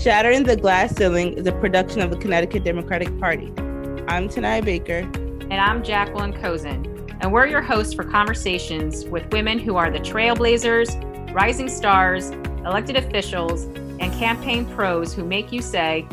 [0.00, 3.52] Shattering the Glass Ceiling is a production of the Connecticut Democratic Party.
[4.08, 5.00] I'm Tanaya Baker.
[5.50, 7.06] And I'm Jacqueline Cozen.
[7.20, 12.30] And we're your hosts for conversations with women who are the trailblazers, rising stars,
[12.64, 13.64] elected officials,
[14.00, 16.08] and campaign pros who make you say,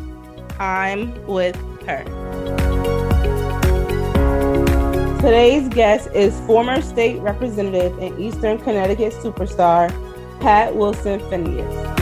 [0.60, 2.04] I'm with her.
[5.22, 9.90] Today's guest is former state representative and Eastern Connecticut superstar,
[10.42, 11.97] Pat Wilson Pheanious.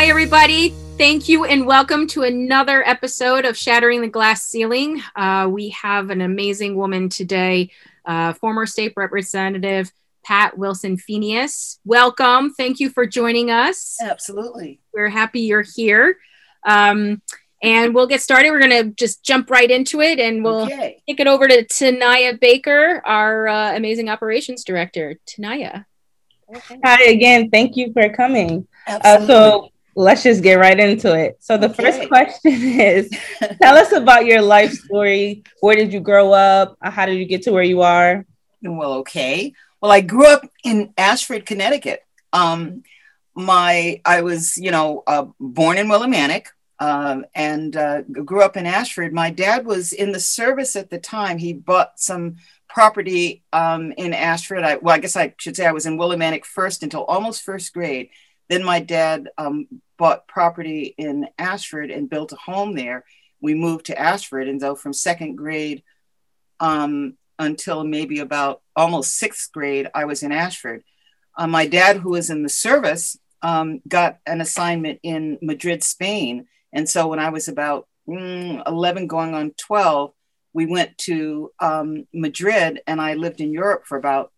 [0.00, 0.70] Hi, everybody.
[0.96, 5.02] Thank you and welcome to another episode of Shattering the Glass Ceiling.
[5.14, 7.70] Uh, we have an amazing woman today,
[8.06, 9.92] uh, former state representative
[10.24, 11.80] Pat Wilson Pheanious.
[11.84, 12.54] Welcome.
[12.54, 13.98] Thank you for joining us.
[14.00, 14.80] Absolutely.
[14.94, 16.16] We're happy you're here.
[16.66, 17.20] Um,
[17.62, 18.52] and we'll get started.
[18.52, 21.02] We're going to just jump right into it and we'll okay.
[21.06, 25.16] kick it over to Tanaya Baker, our uh, amazing operations director.
[25.26, 25.84] Tanaya.
[26.86, 27.50] Hi again.
[27.50, 28.66] Thank you for coming.
[28.86, 31.36] Uh, so let's just get right into it.
[31.40, 31.84] So the okay.
[31.84, 33.10] first question is
[33.62, 35.44] tell us about your life story.
[35.60, 36.76] Where did you grow up?
[36.82, 38.24] How did you get to where you are?
[38.62, 39.52] Well, okay.
[39.80, 42.02] Well, I grew up in Ashford, Connecticut.
[42.32, 42.82] Um,
[43.34, 46.46] my I was, you know, uh, born in Willimantic
[46.78, 49.12] uh, and uh, grew up in Ashford.
[49.12, 51.38] My dad was in the service at the time.
[51.38, 52.36] He bought some
[52.68, 54.62] property um, in Ashford.
[54.62, 57.72] I, well, I guess I should say I was in Willimantic first until almost first
[57.72, 58.10] grade.
[58.48, 59.68] Then my dad um,
[60.00, 63.04] bought property in Ashford and built a home there.
[63.42, 65.82] We moved to Ashford, and so from second grade
[66.58, 70.84] um, until maybe about almost sixth grade, I was in Ashford.
[71.36, 76.46] Uh, my dad, who was in the service, um, got an assignment in Madrid, Spain.
[76.72, 80.12] And so when I was about mm, 11 going on 12,
[80.54, 84.32] we went to um, Madrid and I lived in Europe for about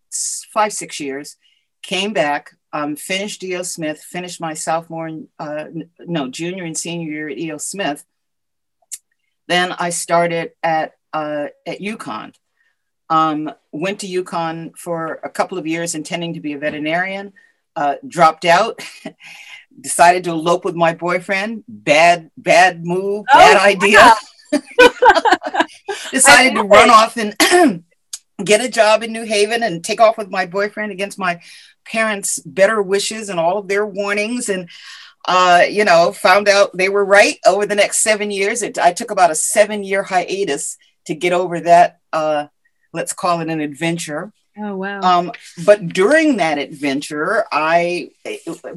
[0.53, 1.37] five, six years,
[1.81, 3.61] came back, um, finished E.O.
[3.61, 5.65] Smith, finished my sophomore, and, uh,
[5.99, 7.57] no, junior and senior year at E.O.
[7.57, 8.03] Smith.
[9.47, 12.33] Then I started at, uh, at UConn.
[13.09, 17.33] Um, went to UConn for a couple of years intending to be a veterinarian,
[17.75, 18.81] uh, dropped out,
[19.79, 21.63] decided to elope with my boyfriend.
[21.67, 24.13] Bad, bad move, oh, bad idea.
[26.11, 27.35] decided to run off and
[28.43, 31.39] get a job in New Haven and take off with my boyfriend against my
[31.85, 34.49] parents' better wishes and all of their warnings.
[34.49, 34.69] And,
[35.25, 38.61] uh, you know, found out they were right over the next seven years.
[38.61, 42.47] It, I took about a seven year hiatus to get over that, uh,
[42.93, 44.31] let's call it an adventure.
[44.57, 44.99] Oh, wow.
[45.01, 45.31] Um,
[45.65, 48.11] but during that adventure, I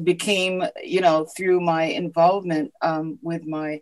[0.03, 3.81] became, you know, through my involvement um, with my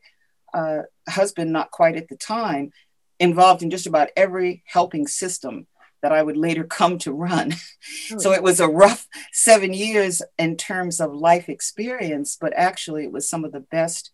[0.53, 2.73] uh, husband, not quite at the time,
[3.19, 5.67] involved in just about every helping system
[6.05, 7.55] that I would later come to run.
[8.11, 13.05] Oh, so it was a rough seven years in terms of life experience, but actually
[13.05, 14.11] it was some of the best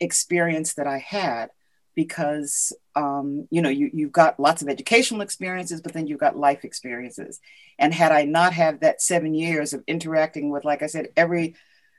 [0.00, 1.50] experience that I had
[1.94, 6.38] because um, you know you, you've got lots of educational experiences but then you've got
[6.38, 7.40] life experiences
[7.78, 11.54] and had i not had that seven years of interacting with like i said every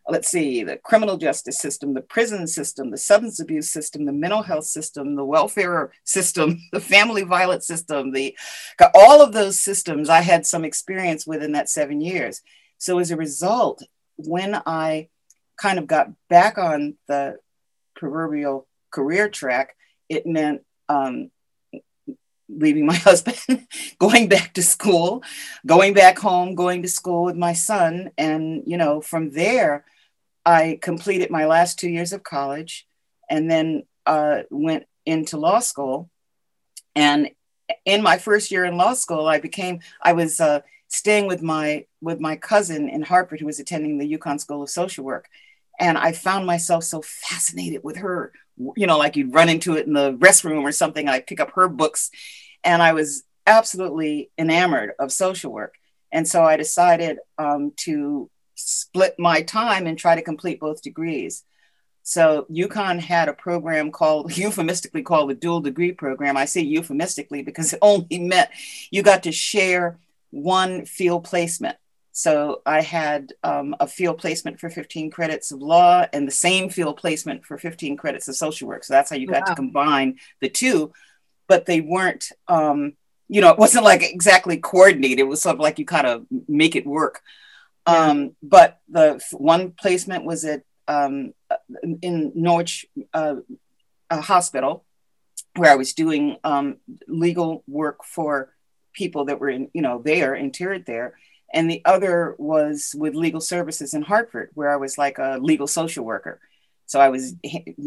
[0.09, 4.41] let's see, the criminal justice system, the prison system, the substance abuse system, the mental
[4.41, 8.35] health system, the welfare system, the family violence system, the
[8.93, 12.41] all of those systems I had some experience with in that seven years.
[12.77, 13.83] So as a result,
[14.15, 15.09] when I
[15.57, 17.37] kind of got back on the
[17.95, 19.75] proverbial career track,
[20.09, 21.31] it meant um,
[22.49, 23.67] leaving my husband,
[23.99, 25.23] going back to school,
[25.65, 28.11] going back home, going to school with my son.
[28.17, 29.85] And, you know, from there,
[30.47, 32.87] I completed my last two years of college
[33.29, 36.09] and then uh, went into law school.
[36.95, 37.31] And
[37.83, 41.85] in my first year in law school, I became, I was uh, staying with my,
[41.99, 45.27] with my cousin in Hartford who was attending the UConn School of Social Work.
[45.81, 48.31] And I found myself so fascinated with her,
[48.77, 51.09] you know, like you'd run into it in the restroom or something.
[51.09, 52.09] I pick up her books
[52.63, 55.75] and I was absolutely enamored of social work.
[56.09, 61.43] And so I decided um, to split my time and try to complete both degrees.
[62.03, 66.37] So UConn had a program called euphemistically called the dual degree program.
[66.37, 68.49] I say euphemistically because it only meant
[68.91, 69.97] you got to share
[70.31, 71.77] one field placement.
[72.13, 76.69] So I had um, a field placement for 15 credits of law and the same
[76.69, 78.83] field placement for 15 credits of social work.
[78.83, 79.47] So that's how you got wow.
[79.47, 80.93] to combine the two,
[81.47, 82.93] but they weren't, um,
[83.27, 85.19] you know, it wasn't like exactly coordinated.
[85.19, 87.21] It was sort of like you kind of make it work.
[87.87, 91.33] Um, but the one placement was at um,
[92.01, 93.37] in Norwich uh,
[94.11, 94.83] Hospital,
[95.55, 98.53] where I was doing um, legal work for
[98.93, 101.15] people that were in, you know, there interred there.
[101.53, 105.67] and the other was with legal services in Hartford, where I was like a legal
[105.67, 106.39] social worker.
[106.85, 107.35] So I was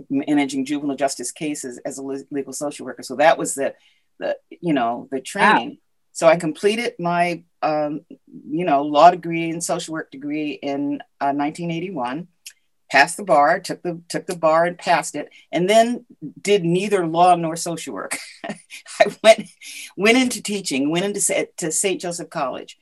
[0.08, 3.02] managing juvenile justice cases as a legal social worker.
[3.02, 3.74] So that was the,
[4.18, 5.68] the you know, the training.
[5.70, 5.76] Wow.
[6.12, 8.02] So I completed my, um,
[8.48, 12.28] you know, law degree and social work degree in uh, 1981
[12.90, 16.04] passed the bar, took the took the bar and passed it, and then
[16.40, 18.18] did neither law nor social work.
[18.48, 19.48] I went
[19.96, 22.00] went into teaching, went into to St.
[22.00, 22.78] Joseph College,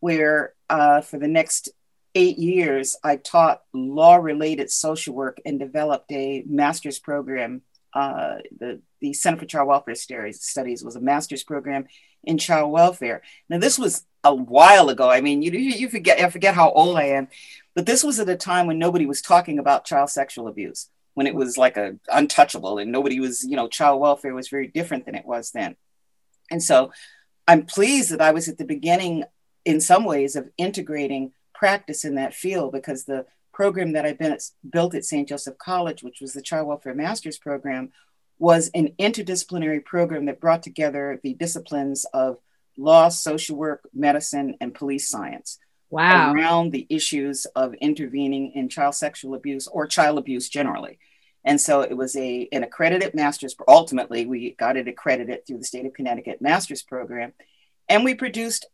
[0.00, 1.68] where uh, for the next
[2.14, 7.62] eight years I taught law related social work and developed a master's program.
[7.94, 11.86] Uh, the the Center for Child Welfare Studies was a master's program
[12.24, 13.22] in child welfare.
[13.48, 15.10] Now this was a while ago.
[15.10, 17.28] I mean, you you forget I forget how old I am,
[17.74, 21.26] but this was at a time when nobody was talking about child sexual abuse, when
[21.26, 25.04] it was like a untouchable and nobody was, you know, child welfare was very different
[25.06, 25.76] than it was then.
[26.50, 26.92] And so
[27.48, 29.24] I'm pleased that I was at the beginning
[29.64, 33.26] in some ways of integrating practice in that field because the
[33.62, 34.18] program that I
[34.68, 35.28] built at St.
[35.28, 37.92] Joseph College, which was the Child Welfare Master's Program,
[38.40, 42.38] was an interdisciplinary program that brought together the disciplines of
[42.76, 45.60] law, social work, medicine, and police science
[45.90, 46.32] wow.
[46.32, 50.98] around the issues of intervening in child sexual abuse or child abuse generally.
[51.44, 53.54] And so it was a an accredited master's.
[53.54, 53.76] Program.
[53.76, 57.32] Ultimately, we got it accredited through the state of Connecticut master's program,
[57.88, 58.66] and we produced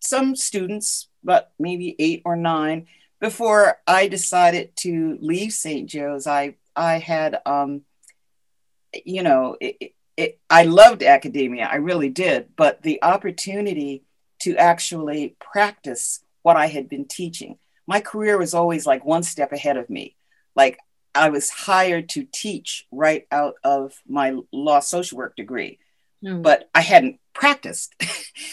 [0.00, 2.88] some students, but maybe eight or nine.
[3.22, 5.88] Before I decided to leave St.
[5.88, 7.82] Joe's, I I had, um,
[9.04, 14.02] you know, it, it, I loved academia, I really did, but the opportunity
[14.40, 17.58] to actually practice what I had been teaching.
[17.86, 20.16] My career was always like one step ahead of me.
[20.56, 20.80] Like
[21.14, 25.78] I was hired to teach right out of my law social work degree,
[26.22, 26.42] mm.
[26.42, 27.94] but I hadn't practiced.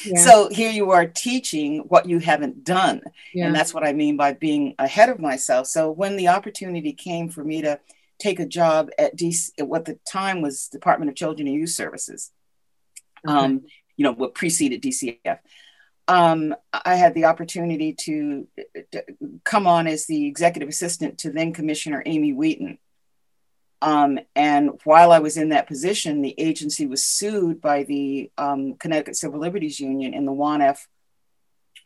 [0.06, 0.22] Yeah.
[0.22, 3.02] so here you are teaching what you haven't done.
[3.34, 3.48] Yeah.
[3.48, 5.68] And that's what I mean by being ahead of myself.
[5.68, 7.80] So when the opportunity came for me to
[8.18, 11.72] take a job at DC, at what the time was Department of Children and Youth
[11.72, 12.32] Services,
[13.28, 13.38] okay.
[13.38, 13.66] um,
[13.98, 15.40] you know, what preceded DCF
[16.10, 18.48] um, I had the opportunity to,
[18.92, 19.04] to,
[19.44, 22.80] come on as the executive assistant to then Commissioner Amy Wheaton.
[23.82, 28.74] Um, and while I was in that position, the agency was sued by the um,
[28.76, 30.88] Connecticut Civil Liberties Union in the Juan F.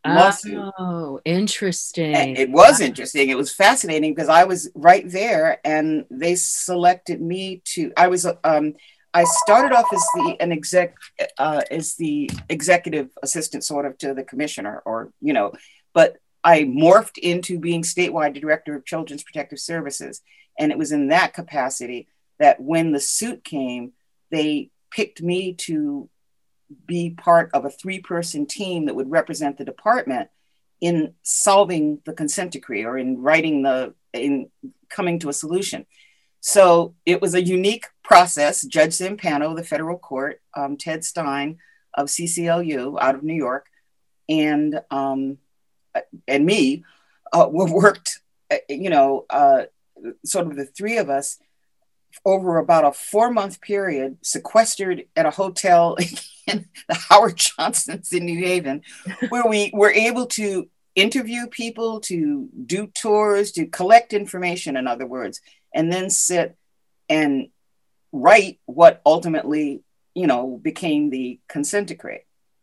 [0.06, 0.74] lawsuit.
[0.80, 2.16] Oh, interesting.
[2.16, 3.30] And it was interesting.
[3.30, 8.26] It was fascinating because I was right there and they selected me to, I was
[8.44, 8.74] um,
[9.14, 10.96] I started off as the an exec
[11.38, 15.54] uh, as the executive assistant sort of to the commissioner, or you know,
[15.94, 20.22] but I morphed into being statewide director of Children's Protective Services,
[20.58, 22.08] and it was in that capacity
[22.40, 23.94] that when the suit came,
[24.32, 26.10] they picked me to
[26.86, 30.30] be part of a three-person team that would represent the department
[30.82, 34.50] in solving the consent decree or in writing the in
[34.90, 35.86] coming to a solution.
[36.42, 38.64] So it was a unique process.
[38.64, 41.58] Judge Zampano, the federal court, um, Ted Stein
[41.94, 43.68] of CCLU out of New York,
[44.28, 45.38] and um,
[46.28, 46.84] and me
[47.32, 48.20] uh, worked,
[48.52, 49.64] uh, you know, uh,
[50.26, 51.40] sort of the three of us
[52.26, 55.98] over about a four month period, sequestered at a hotel
[56.48, 58.82] in the Howard Johnsons in New Haven,
[59.30, 65.08] where we were able to interview people, to do tours, to collect information, in other
[65.08, 65.42] words,
[65.74, 66.56] and then sit
[67.10, 67.48] and
[68.12, 69.84] write what ultimately,
[70.14, 72.22] you know, became the consent decree,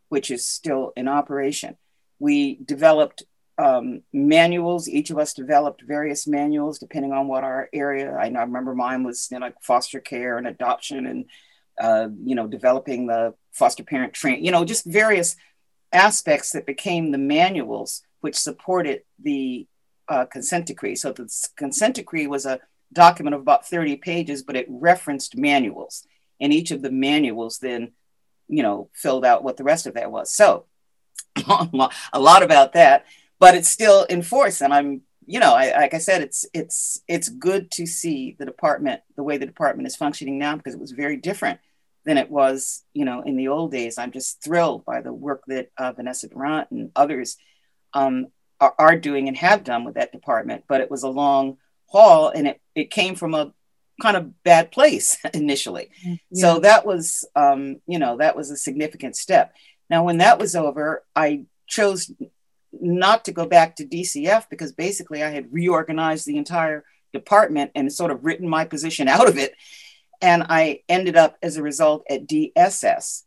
[0.09, 1.76] which is still in operation.
[2.18, 3.25] We developed
[3.60, 4.88] um, manuals.
[4.88, 8.16] Each of us developed various manuals depending on what our area.
[8.16, 11.24] I, know, I remember mine was you know, like foster care and adoption, and
[11.78, 14.42] uh, you know, developing the foster parent train.
[14.42, 15.36] You know, just various
[15.92, 19.66] aspects that became the manuals which supported the
[20.08, 20.94] uh, consent decree.
[20.94, 22.60] So the consent decree was a
[22.92, 26.06] document of about 30 pages, but it referenced manuals.
[26.40, 27.92] And each of the manuals then,
[28.48, 30.32] you know, filled out what the rest of that was.
[30.32, 30.66] So
[31.36, 33.06] a lot about that,
[33.40, 34.61] but it's still in force.
[34.61, 38.47] And I'm, you know, I, like I said, it's it's it's good to see the
[38.47, 41.59] department, the way the department is functioning now, because it was very different
[42.04, 43.99] than it was, you know, in the old days.
[43.99, 47.37] I'm just thrilled by the work that uh, Vannessa Dorantes and others
[47.94, 48.28] um,
[48.61, 50.64] are, are doing and have done with that department.
[50.68, 51.56] But it was a long
[51.87, 53.52] haul and it, it came from a
[54.00, 55.90] kind of bad place initially.
[56.02, 56.16] Yeah.
[56.32, 59.54] So that was, um, you know, that was a significant step.
[59.88, 62.11] Now, when that was over, I chose
[62.72, 67.92] not to go back to DCF because basically I had reorganized the entire department and
[67.92, 69.54] sort of written my position out of it.
[70.22, 73.22] And I ended up as a result at DSS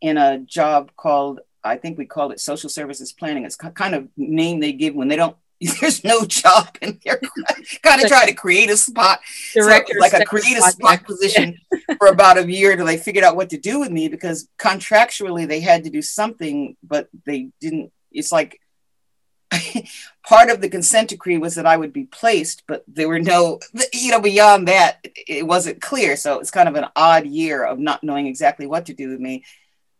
[0.00, 3.44] in a job called I think we called it social services planning.
[3.44, 5.36] It's kind of name they give when they don't
[5.80, 7.20] there's no job and they're
[7.82, 9.20] kind of trying to create a spot
[9.54, 11.58] Director so like a create a spot position
[11.98, 15.48] for about a year till they figured out what to do with me because contractually
[15.48, 18.60] they had to do something but they didn't it's like
[20.26, 23.60] part of the consent decree was that I would be placed, but there were no,
[23.92, 26.16] you know, beyond that, it wasn't clear.
[26.16, 29.20] So it's kind of an odd year of not knowing exactly what to do with
[29.20, 29.44] me.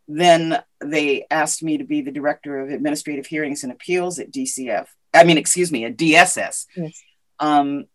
[0.08, 4.86] Then they asked me to be the director of administrative hearings and appeals at DCF.
[5.12, 6.66] I mean, excuse me, at DSS.
[6.76, 7.02] Yes.
[7.38, 7.86] Um,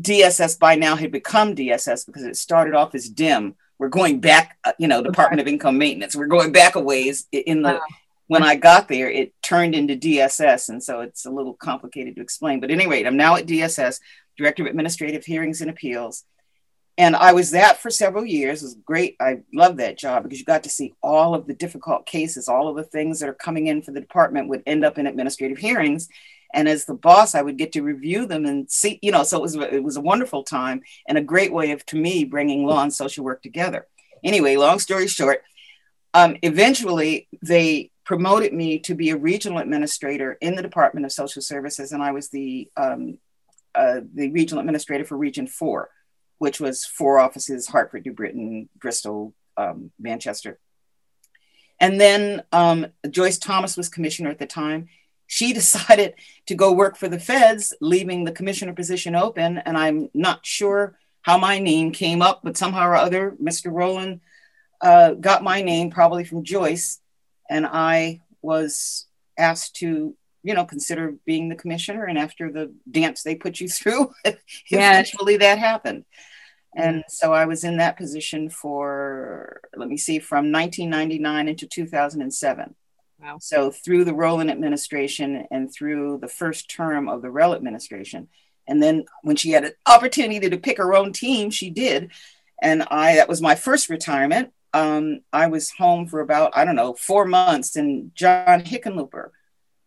[0.00, 3.54] DSS by now had become DSS because it started off as DIM.
[3.78, 5.50] We're going back, uh, you know, Department okay.
[5.50, 6.16] of Income Maintenance.
[6.16, 7.80] We're going back a ways in the wow
[8.28, 10.68] when I got there, it turned into DSS.
[10.68, 12.60] And so it's a little complicated to explain.
[12.60, 14.00] But anyway, I'm now at DSS,
[14.36, 16.24] Director of Administrative Hearings and Appeals.
[16.98, 18.62] And I was that for several years.
[18.62, 19.16] It was great.
[19.20, 22.68] I love that job because you got to see all of the difficult cases, all
[22.68, 25.58] of the things that are coming in for the department would end up in administrative
[25.58, 26.08] hearings.
[26.52, 29.38] And as the boss, I would get to review them and see, you know, so
[29.38, 32.66] it was it was a wonderful time and a great way of to me bringing
[32.66, 33.86] law and social work together.
[34.24, 35.42] Anyway, long story short,
[36.14, 41.42] um, eventually they promoted me to be a regional administrator in the Department of Social
[41.42, 43.18] Services, and I was the um,
[43.74, 45.90] uh, the regional administrator for Region Four,
[46.38, 50.58] which was four offices: Hartford, New Britain, Bristol, um, Manchester.
[51.80, 54.88] And then um, Joyce Thomas was commissioner at the time.
[55.26, 56.14] She decided
[56.46, 59.58] to go work for the feds, leaving the commissioner position open.
[59.58, 63.70] And I'm not sure how my name came up, but somehow or other, Mr.
[63.70, 64.22] Rowland
[64.80, 67.00] uh, got my name, probably from Joyce
[67.48, 72.04] and I was asked to, you know, consider being the commissioner.
[72.04, 74.12] And after the dance they put you through,
[74.70, 76.04] eventually that happened.
[76.76, 76.88] Mm-hmm.
[76.88, 82.74] And so I was in that position for, let me see, from 1999 into 2007.
[83.20, 83.38] Wow.
[83.40, 88.28] So through the Rowland administration and through the first term of the Rell administration.
[88.68, 92.12] And then when she had an opportunity to pick her own team, she did.
[92.62, 96.76] And I, that was my first retirement um, I was home for about, I don't
[96.76, 99.30] know, four months, and John Hickenlooper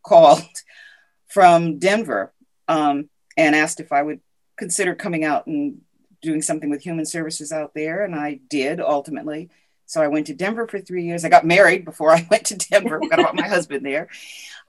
[0.04, 0.44] called
[1.28, 2.34] from Denver
[2.68, 4.20] um, and asked if I would
[4.58, 5.82] consider coming out and
[6.22, 8.04] doing something with human services out there.
[8.04, 9.50] And I did ultimately.
[9.86, 11.26] So I went to Denver for three years.
[11.26, 14.10] I got married before I went to Denver, got my husband there.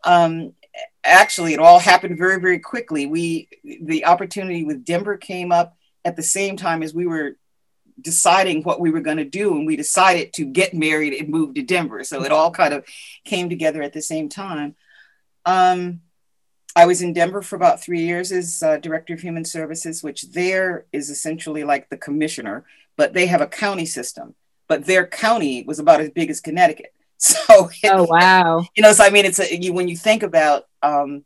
[0.05, 0.55] Um,
[1.05, 3.07] actually, it all happened very, very quickly.
[3.07, 7.37] We, the opportunity with Denver came up at the same time as we were
[8.03, 11.55] deciding what we were going to do and we decided to get married and move
[11.55, 12.05] to denver.
[12.05, 12.85] So it all kind of
[13.25, 14.75] came together at the same time.
[15.45, 16.01] Um,
[16.75, 20.23] i was in denver for about three years as uh, director of human services which
[20.33, 22.65] there is essentially like the commissioner
[22.97, 24.35] but they have a county system.
[24.69, 26.93] But their county was about as big as connecticut.
[27.19, 28.67] So oh wow.
[28.77, 31.25] You know so i mean it's a, you, when you think about um,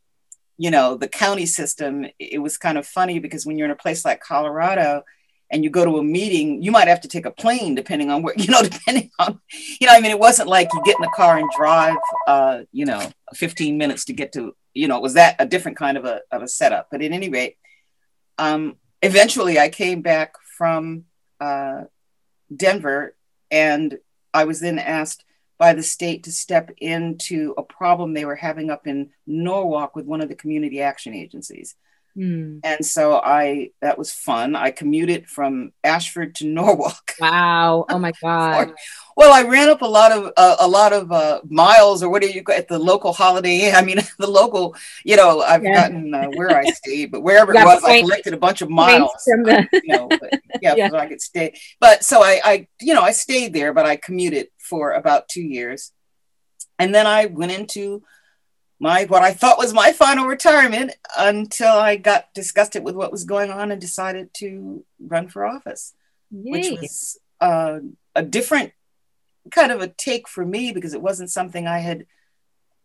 [0.59, 3.77] you know the county system it was kind of funny because when you're in a
[3.77, 5.05] place like colorado
[5.51, 8.23] and you go to a meeting, you might have to take a plane depending on
[8.23, 9.41] where, you know, depending on,
[9.81, 12.61] you know, I mean, it wasn't like you get in the car and drive, uh,
[12.73, 16.05] you know, 15 minutes to get to, you know, was that a different kind of
[16.05, 16.89] a, of a setup?
[16.91, 17.57] But at any rate,
[18.39, 21.05] um, eventually I came back from
[21.41, 21.85] uh,
[22.55, 23.17] Denver
[23.51, 23.99] and
[24.35, 25.25] I was then asked
[25.59, 30.05] by the state to step into a problem they were having up in Norwalk with
[30.05, 31.77] one of the community action agencies.
[32.17, 32.61] Mm.
[32.65, 34.57] And so I that was fun.
[34.57, 37.13] I commuted from Ashford to Norwalk.
[37.21, 37.85] Wow!
[37.91, 38.73] Oh my god.
[39.17, 42.23] well, I ran up a lot of uh, a lot of uh, miles, or what
[42.23, 43.75] do you at the local Holiday Inn?
[43.77, 44.75] I mean, the local.
[45.05, 45.85] You know, I've yeah.
[45.85, 49.13] forgotten uh, where I stayed, but wherever it was, I collected a bunch of miles.
[49.25, 50.89] From the- you know, but, yeah, yeah.
[50.89, 51.55] so I could stay.
[51.81, 55.43] But so I, I, you know, I stayed there, but I commuted for about two
[55.43, 55.93] years,
[56.79, 58.03] and then I went into
[58.79, 63.25] my what I thought was my final retirement until I got disgusted with what was
[63.25, 65.95] going on and decided to run for office,
[66.31, 66.51] Yay.
[66.51, 67.79] which was uh,
[68.15, 68.73] a different
[69.51, 72.07] kind of a take for me because it wasn't something I had,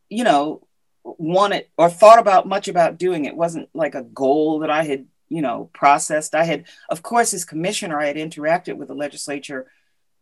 [0.09, 0.65] you know,
[1.03, 3.25] wanted or thought about much about doing.
[3.25, 6.35] It wasn't like a goal that I had, you know, processed.
[6.35, 9.69] I had, of course, as commissioner, I had interacted with the legislature,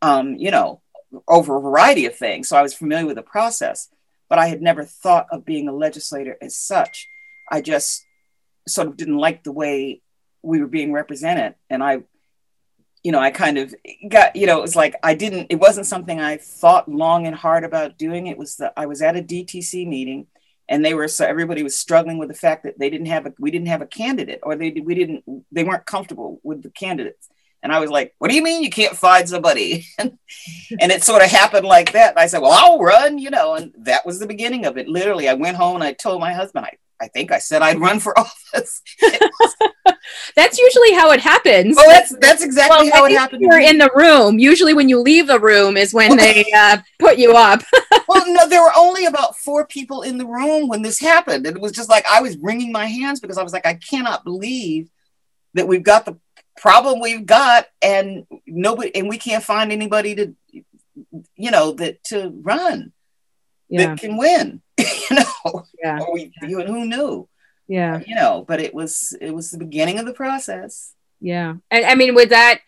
[0.02, 0.82] um, you know,
[1.28, 3.90] over a variety of things, so I was familiar with the process
[4.30, 7.08] but I had never thought of being a legislator as such.
[7.52, 8.06] I just
[8.68, 10.02] sort of didn't like the way
[10.44, 11.56] we were being represented.
[11.70, 12.04] And I,
[13.04, 13.74] you know, I kind of
[14.08, 17.36] got, you know, it was like I didn't, it wasn't something I thought long and
[17.36, 18.28] hard about doing.
[18.28, 20.28] It was that I was at a DTC meeting
[20.68, 23.34] and they were, so everybody was struggling with the fact that they didn't have a,
[23.40, 27.30] we didn't have a candidate or they, we didn't, they weren't comfortable with the candidates.
[27.62, 29.86] And I was like, what do you mean you can't find somebody?
[30.00, 30.18] and,
[30.80, 32.12] and it sort of happened like that.
[32.12, 34.88] And I said, well, I'll run, you know, and that was the beginning of it.
[34.88, 37.80] Literally, I went home and I told my husband, I, I think I said I'd
[37.80, 38.82] run for office.
[40.36, 41.78] that's usually how it happens.
[41.80, 43.42] Oh, that's that's exactly well, how it happened.
[43.42, 44.38] You're in the room.
[44.38, 47.62] Usually, when you leave the room is when they uh, put you up.
[48.08, 51.56] well, no, there were only about four people in the room when this happened, and
[51.56, 54.26] it was just like I was wringing my hands because I was like, I cannot
[54.26, 54.90] believe
[55.54, 56.18] that we've got the
[56.60, 60.36] problem we've got, and nobody, and we can't find anybody to,
[61.36, 62.92] you know, that to run
[63.70, 63.88] yeah.
[63.88, 64.62] that can win.
[64.78, 66.00] you know, yeah.
[66.00, 66.64] Or we, yeah.
[66.66, 67.28] who knew?
[67.68, 70.94] Yeah, you know, but it was it was the beginning of the process.
[71.22, 72.62] Yeah, and I mean, with that,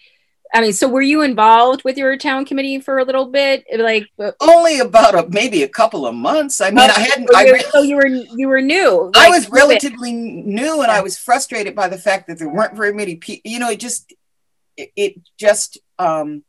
[0.54, 3.66] I mean, so were you involved with your town committee for a little bit?
[3.78, 4.10] Like
[4.42, 6.60] only about a, maybe a couple of months.
[6.60, 7.30] I mean, I hadn't.
[7.30, 9.12] So, I so you were you were new.
[9.16, 12.76] Like, I was relatively new, and I was frustrated by the fact that there weren't
[12.76, 13.50] very many people.
[13.50, 14.14] You know, it just
[14.78, 15.78] it, it just.
[16.00, 16.44] um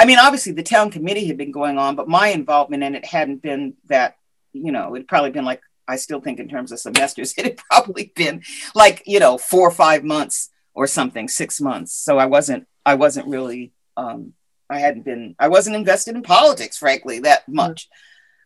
[0.00, 3.04] I mean, obviously the town committee had been going on, but my involvement in it
[3.04, 4.14] hadn't been that
[4.52, 7.56] you know, it'd probably been like, I still think in terms of semesters, it had
[7.56, 8.42] probably been
[8.74, 11.92] like, you know, four or five months or something, six months.
[11.92, 14.32] So I wasn't, I wasn't really, um,
[14.70, 17.54] I hadn't been, I wasn't invested in politics, frankly, that mm.
[17.54, 17.88] much.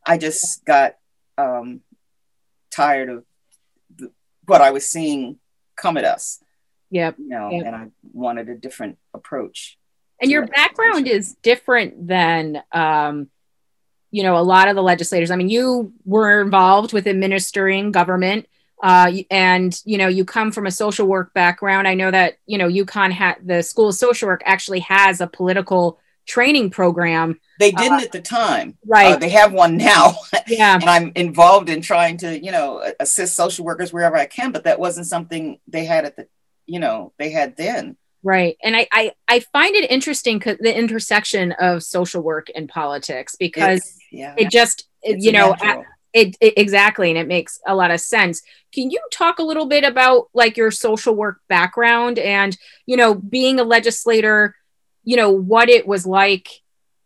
[0.07, 0.97] I just got
[1.39, 1.81] um,
[2.71, 3.25] tired of
[3.97, 4.11] the,
[4.47, 5.39] what I was seeing
[5.77, 6.43] come at us.
[6.91, 7.17] Yep.
[7.19, 7.67] You know, yep.
[7.67, 9.79] and I wanted a different approach.
[10.21, 13.29] And your background is different than um,
[14.13, 18.47] you know, a lot of the legislators, I mean, you were involved with administering government.
[18.83, 21.87] Uh, and you know you come from a social work background.
[21.87, 25.27] I know that you know UConn had the school of social work actually has a
[25.27, 27.41] political training program.
[27.59, 28.77] They didn't uh, at the time.
[28.87, 29.15] right.
[29.15, 30.17] Uh, they have one now.
[30.49, 30.75] Yeah.
[30.75, 34.65] And i'm involved in trying to you know assist social workers wherever i can but
[34.65, 36.27] that wasn't something they had at the
[36.67, 37.97] you know they had then.
[38.23, 38.57] Right.
[38.63, 43.35] And I, I, I find it interesting because the intersection of social work and politics
[43.37, 44.35] because yeah.
[44.39, 45.57] it just, you know,
[46.13, 47.11] it, it, exactly.
[47.11, 48.43] And it makes a lot of sense.
[48.73, 52.57] Can you talk a little bit about like your social work background and,
[52.87, 54.55] you know, being a legislator,
[55.05, 56.49] you know, what it was like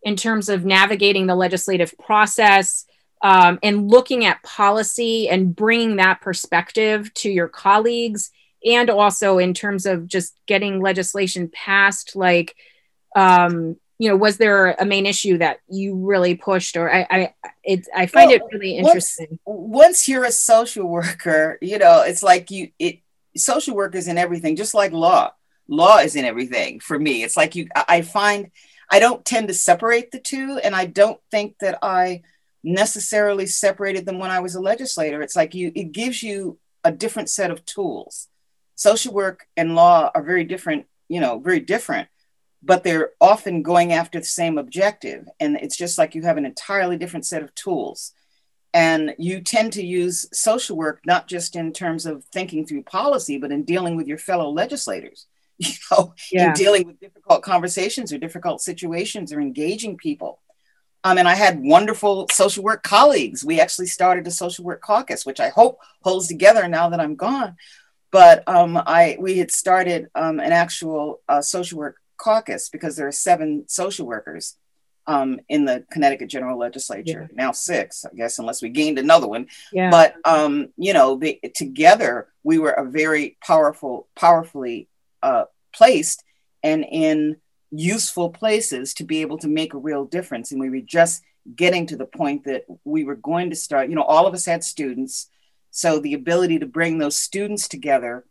[0.03, 2.87] in terms of navigating the legislative process
[3.23, 8.31] um, and looking at policy and bringing that perspective to your colleagues
[8.65, 12.57] and also in terms of just getting legislation passed like
[13.15, 17.35] um you know was there a main issue that you really pushed or i i
[17.65, 19.39] it, i find well, it really interesting.
[19.45, 23.01] once, once you're a social worker you know it's like you it
[23.37, 25.33] social work is in everything just like law.
[25.69, 27.25] Law is in everything for me.
[27.25, 28.51] It's like you i find
[28.91, 32.23] i don't tend to separate the two and i don't think that i
[32.63, 35.23] necessarily separated them when i was a legislator.
[35.23, 38.29] It's like you it gives you a different set of tools.
[38.77, 42.09] Social work and law are very different, you know, very different,
[42.67, 45.29] but they're often going after the same objective.
[45.39, 48.13] And it's just like you have an entirely different set of tools.
[48.75, 53.39] And you tend to use social work not just in terms of thinking through policy,
[53.39, 55.27] but in dealing with your fellow legislators,
[55.59, 56.49] you know, yeah.
[56.49, 60.41] in dealing with difficult conversations or difficult situations or engaging people.
[61.05, 63.45] Um, and I had wonderful social work colleagues.
[63.45, 67.15] We actually started a social work caucus, which I hope holds together now that I'm
[67.15, 67.55] gone
[68.13, 73.07] but um, I we had started um, an actual uh, social work caucus because there
[73.07, 74.57] are seven social workers
[75.07, 77.29] um, in the Connecticut General Legislature.
[77.31, 77.45] Yeah.
[77.45, 79.47] Now six, I guess, unless we gained another one.
[79.73, 79.91] Yeah.
[79.91, 84.89] But um, you know, they, together we were a very powerful, powerfully
[85.23, 86.25] uh, placed
[86.63, 87.37] and in
[87.71, 90.51] useful places to be able to make a real difference.
[90.51, 91.23] And we were just
[91.55, 93.89] getting to the point that we were going to start.
[93.89, 95.31] You know, all of us had students.
[95.71, 98.25] So the ability to bring those students together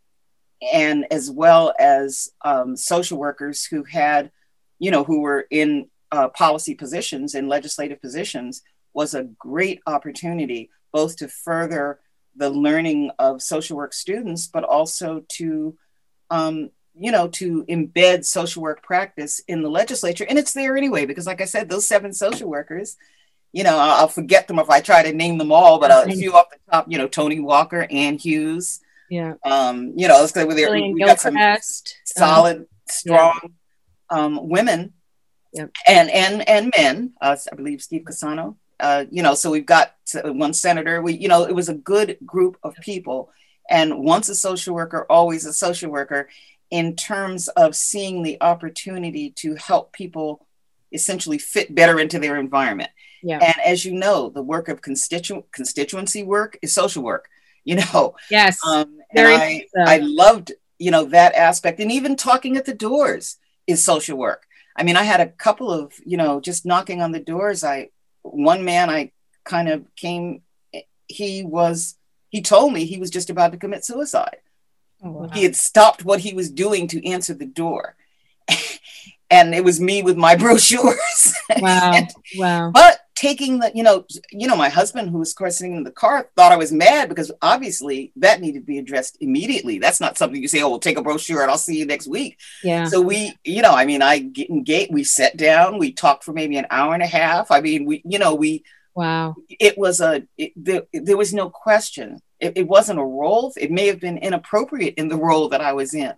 [0.60, 4.30] and as well as um, social workers who had,
[4.78, 8.62] you know, who were in uh, policy positions and legislative positions
[8.94, 12.00] was a great opportunity both to further
[12.36, 15.76] the learning of social work students, but also to,
[16.30, 20.24] um, you know, to embed social work practice in the legislature.
[20.28, 22.96] And it's there anyway, because like I said, those seven social workers,
[23.52, 26.34] you know, I'll forget them if I try to name them all, but a few
[26.34, 28.80] off the top, you know, Toni Walker, Anne Hughes.
[29.10, 29.34] Yeah.
[29.44, 30.56] Um, you know, let's go with.
[30.56, 31.36] We, got some
[32.04, 34.18] solid, um, strong yeah.
[34.18, 34.94] um, women
[35.52, 35.70] yep.
[35.86, 37.12] and and and men.
[37.20, 38.56] Uh, I believe Steve Cassano.
[38.78, 41.00] Uh, you know, so we've got one senator.
[41.00, 43.30] We, you know, it was a good group of people.
[43.70, 46.28] And once a social worker, always a social worker
[46.70, 50.46] in terms of seeing the opportunity to help people
[50.92, 52.90] essentially fit better into their environment.
[53.22, 53.38] Yeah.
[53.38, 57.28] And as you know, the work of constituent constituency work is social work.
[57.66, 58.14] You know.
[58.30, 58.58] Yes.
[58.66, 59.82] Um, and I so.
[59.82, 63.36] I loved you know that aspect, and even talking at the doors.
[63.66, 64.46] is social work.
[64.76, 67.64] I mean, I had a couple of, you know, just knocking on the doors.
[67.64, 67.88] I,
[68.22, 69.12] one man I
[69.44, 70.42] kind of came,
[71.08, 71.96] he was,
[72.28, 74.36] he told me he was just about to commit suicide.
[75.02, 75.28] Oh, wow.
[75.32, 77.96] He had stopped what he was doing to answer the door.
[79.30, 81.34] and it was me with my brochures.
[81.58, 81.92] Wow.
[81.94, 82.70] and, wow.
[82.72, 85.84] But taking the, you know, you know, my husband, who was of course sitting in
[85.84, 89.78] the car, thought I was mad because obviously that needed to be addressed immediately.
[89.78, 92.06] That's not something you say, oh, we'll take a brochure and I'll see you next
[92.06, 92.38] week.
[92.62, 92.84] Yeah.
[92.84, 96.34] So we, you know, I mean, I get engaged, we sat down, we talked for
[96.34, 97.50] maybe an hour and a half.
[97.50, 101.48] I mean, we, you know, we, wow, it was a, it, there, there was no
[101.48, 102.20] question.
[102.38, 103.50] It, it wasn't a role.
[103.56, 106.12] It may have been inappropriate in the role that I was in.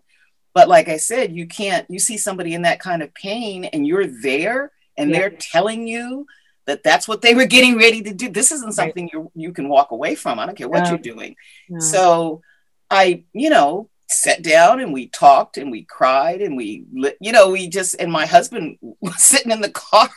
[0.53, 3.87] But like I said, you can't, you see somebody in that kind of pain and
[3.87, 5.19] you're there and yeah.
[5.19, 6.27] they're telling you
[6.69, 8.29] that that's what they were getting ready to do.
[8.29, 9.13] This isn't something right.
[9.15, 10.39] you you can walk away from.
[10.39, 10.91] I don't care what no.
[10.91, 11.35] you're doing.
[11.69, 11.81] No.
[11.81, 12.43] So
[12.91, 16.85] I, you know, sat down and we talked and we cried and we,
[17.21, 20.11] you know, we just and my husband was sitting in the car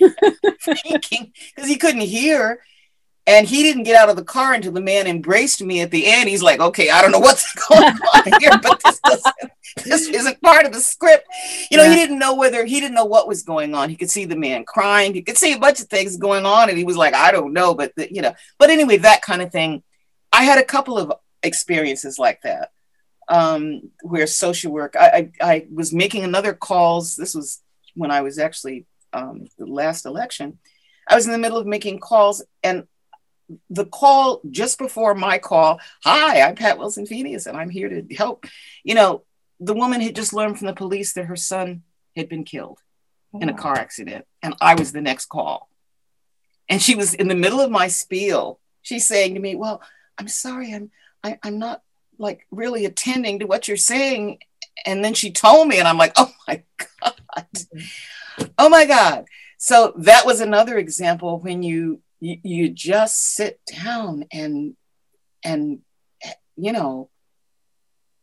[0.62, 2.60] thinking because he couldn't hear.
[3.26, 6.06] And he didn't get out of the car until the man embraced me at the
[6.06, 6.28] end.
[6.28, 9.52] He's like, okay, I don't know what's going on here, but this doesn't
[9.84, 11.26] this isn't part of the script.
[11.70, 11.90] You know, yeah.
[11.90, 13.88] he didn't know whether he didn't know what was going on.
[13.88, 15.14] He could see the man crying.
[15.14, 17.52] He could see a bunch of things going on, and he was like, I don't
[17.52, 18.34] know, but the, you know.
[18.58, 19.82] But anyway, that kind of thing.
[20.32, 22.70] I had a couple of experiences like that,
[23.28, 24.96] um, where social work.
[24.98, 27.16] I, I, I was making another calls.
[27.16, 27.62] This was
[27.94, 30.58] when I was actually um, the last election.
[31.08, 32.86] I was in the middle of making calls, and
[33.70, 38.14] the call just before my call, hi, I'm Pat Wilson Pheanious, and I'm here to
[38.14, 38.46] help.
[38.84, 39.22] You know,
[39.60, 41.82] the woman had just learned from the police that her son
[42.16, 42.78] had been killed
[43.34, 43.40] oh.
[43.40, 45.68] in a car accident, and I was the next call.
[46.68, 48.58] And she was in the middle of my spiel.
[48.82, 49.82] She's saying to me, "Well,
[50.18, 50.90] I'm sorry, I'm
[51.22, 51.82] I, am i am not
[52.18, 54.38] like really attending to what you're saying."
[54.86, 56.62] And then she told me, and I'm like, "Oh my
[57.00, 58.44] god, mm-hmm.
[58.58, 59.26] oh my god."
[59.58, 64.76] So that was another example when you you, you just sit down and
[65.44, 65.80] and
[66.56, 67.10] you know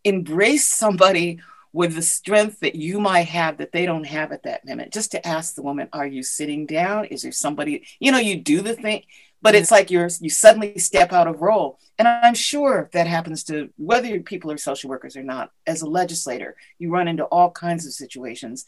[0.06, 1.40] embrace somebody
[1.74, 4.92] with the strength that you might have that they don't have at that minute.
[4.92, 7.06] Just to ask the woman, are you sitting down?
[7.06, 9.04] Is there somebody, you know, you do the thing,
[9.42, 11.78] but it's like you're you suddenly step out of role.
[12.00, 15.52] And I'm sure that happens to whether people are social workers or not.
[15.68, 18.66] As a legislator, you run into all kinds of situations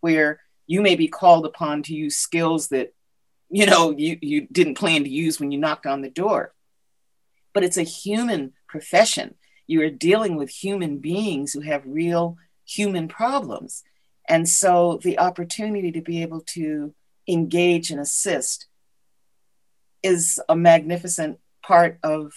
[0.00, 2.94] where you may be called upon to use skills that
[3.54, 6.52] you know you, you didn't plan to use when you knocked on the door.
[7.52, 9.36] But it's a human profession
[9.68, 12.36] you are dealing with human beings who have real
[12.66, 13.84] human problems.
[14.28, 16.94] And so the opportunity to be able to
[17.28, 18.66] engage and assist
[20.02, 22.32] is a magnificent part of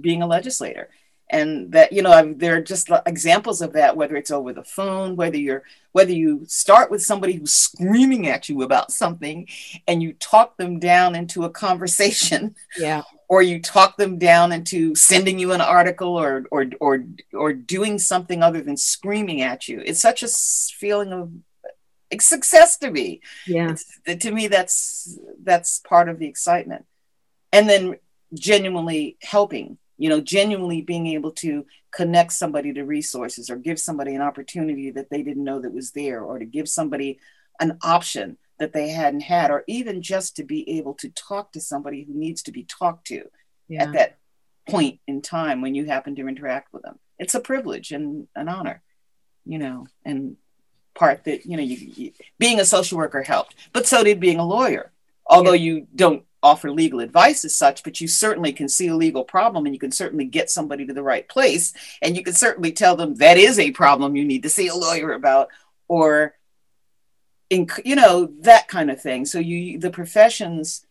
[0.00, 0.88] being a legislator
[1.30, 5.16] and that you know there are just examples of that whether it's over the phone
[5.16, 5.62] whether you're
[5.92, 9.46] whether you start with somebody who's screaming at you about something
[9.88, 13.02] and you talk them down into a conversation yeah.
[13.30, 17.96] or you talk them down into sending you an article or or or or doing
[17.96, 19.80] something other than screaming at you.
[19.86, 21.30] It's such a feeling of
[22.20, 23.20] success to me.
[23.46, 23.70] Yeah.
[23.70, 26.86] It's, to me that's that's part of the excitement.
[27.52, 27.98] And then
[28.34, 34.14] genuinely helping you know genuinely being able to connect somebody to resources or give somebody
[34.14, 37.18] an opportunity that they didn't know that was there or to give somebody
[37.60, 41.60] an option that they hadn't had, or even just to be able to talk to
[41.60, 43.24] somebody who needs to be talked to
[43.68, 43.84] yeah.
[43.84, 44.18] at that
[44.66, 46.98] point in time when you happen to interact with them.
[47.18, 48.82] It's a privilege and an honor,
[49.44, 50.36] you know, and
[50.94, 54.38] part that, you know, you, you being a social worker helped, but so did being
[54.38, 54.92] a lawyer.
[55.26, 55.74] Although yeah.
[55.74, 59.66] you don't offer legal advice as such, but you certainly can see a legal problem
[59.66, 61.72] and you can certainly get somebody to the right place.
[62.00, 64.74] And you can certainly tell them that is a problem you need to see a
[64.74, 65.48] lawyer about,
[65.88, 66.34] or
[67.50, 69.26] you know that kind of thing.
[69.26, 70.86] So you the professions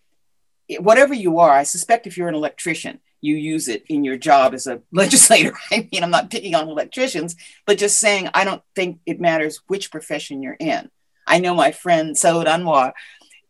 [0.78, 4.54] whatever you are i suspect if you're an electrician you use it in your job
[4.54, 5.54] as a legislator.
[5.72, 7.36] I mean i'm not picking on electricians
[7.66, 10.90] but just saying i don't think it matters which profession you're in.
[11.26, 12.94] I know my friend saud anwar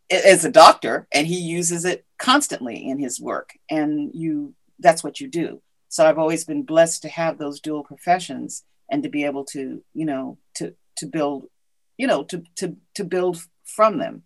[0.10, 5.20] is a doctor and he uses it constantly in his work and you that's what
[5.20, 5.62] you do.
[5.90, 9.84] So i've always been blessed to have those dual professions and to be able to
[9.94, 11.46] you know to to build
[11.98, 14.24] you know to to to build from them.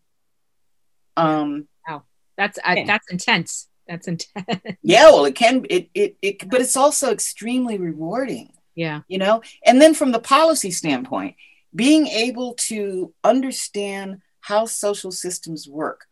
[1.18, 2.04] Um wow.
[2.38, 3.68] That's I, that's intense.
[3.88, 4.62] That's intense.
[4.82, 8.54] Yeah well it can it, it it but it's also extremely rewarding.
[8.76, 9.02] Yeah.
[9.08, 9.42] You know?
[9.66, 11.36] And then from the policy standpoint
[11.76, 16.06] being able to understand how social systems work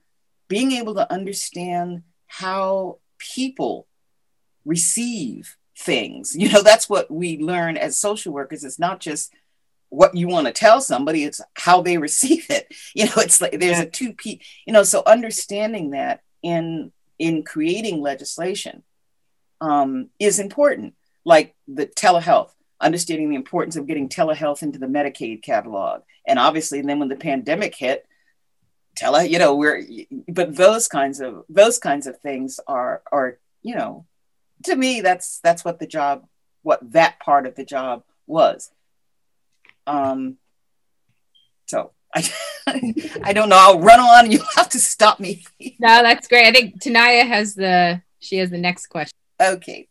[0.48, 3.88] being able to understand how people
[4.66, 6.36] receive things.
[6.36, 8.64] You know that's what we learn as social workers.
[8.64, 9.34] It's not just
[9.90, 12.74] what you want to tell somebody it's how they receive it.
[12.96, 13.84] You know it's like there's yeah.
[13.84, 18.84] a two p you know so understanding that in in creating legislation
[19.60, 20.96] um, is important.
[21.24, 26.02] Like the telehealth understanding the importance of getting telehealth into the medicaid catalog.
[26.28, 28.06] And obviously then when the pandemic hit
[28.96, 29.84] tele you know we're
[30.28, 34.06] but those kinds of those kinds of things are are you know
[34.64, 36.26] to me that's that's what the job
[36.62, 38.72] what that part of the job was
[39.88, 40.38] um,
[41.66, 42.30] so I,
[43.24, 43.58] I don't know.
[43.58, 44.32] I'll run on.
[44.32, 45.44] You have to stop me.
[45.60, 46.48] no, that's great.
[46.48, 49.16] I think Tanaya has the she has the next question.
[49.42, 49.88] Okay.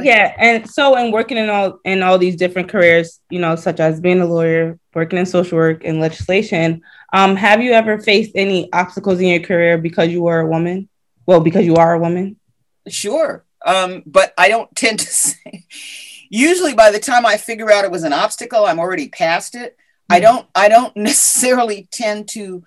[0.00, 3.80] Yeah, and so in working in all in all these different careers, you know, such
[3.80, 8.32] as being a lawyer, working in social work and legislation, um, have you ever faced
[8.34, 10.88] any obstacles in your career because you were a woman?
[11.26, 12.36] Well, because you are a woman.
[12.88, 15.66] Sure, um, but I don't tend to say
[16.32, 19.72] usually by the time I figure out it was an obstacle, I'm already past it.
[19.72, 20.14] Mm-hmm.
[20.14, 22.64] I don't I don't necessarily tend to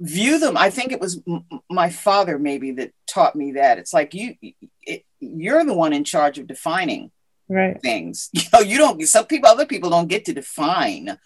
[0.00, 0.56] view them.
[0.56, 3.78] I think it was m- my father maybe that taught me that.
[3.78, 4.34] It's like you
[4.82, 7.12] it, you're the one in charge of defining
[7.48, 7.80] right.
[7.80, 8.30] things.
[8.34, 11.18] You know, you don't some people other people don't get to define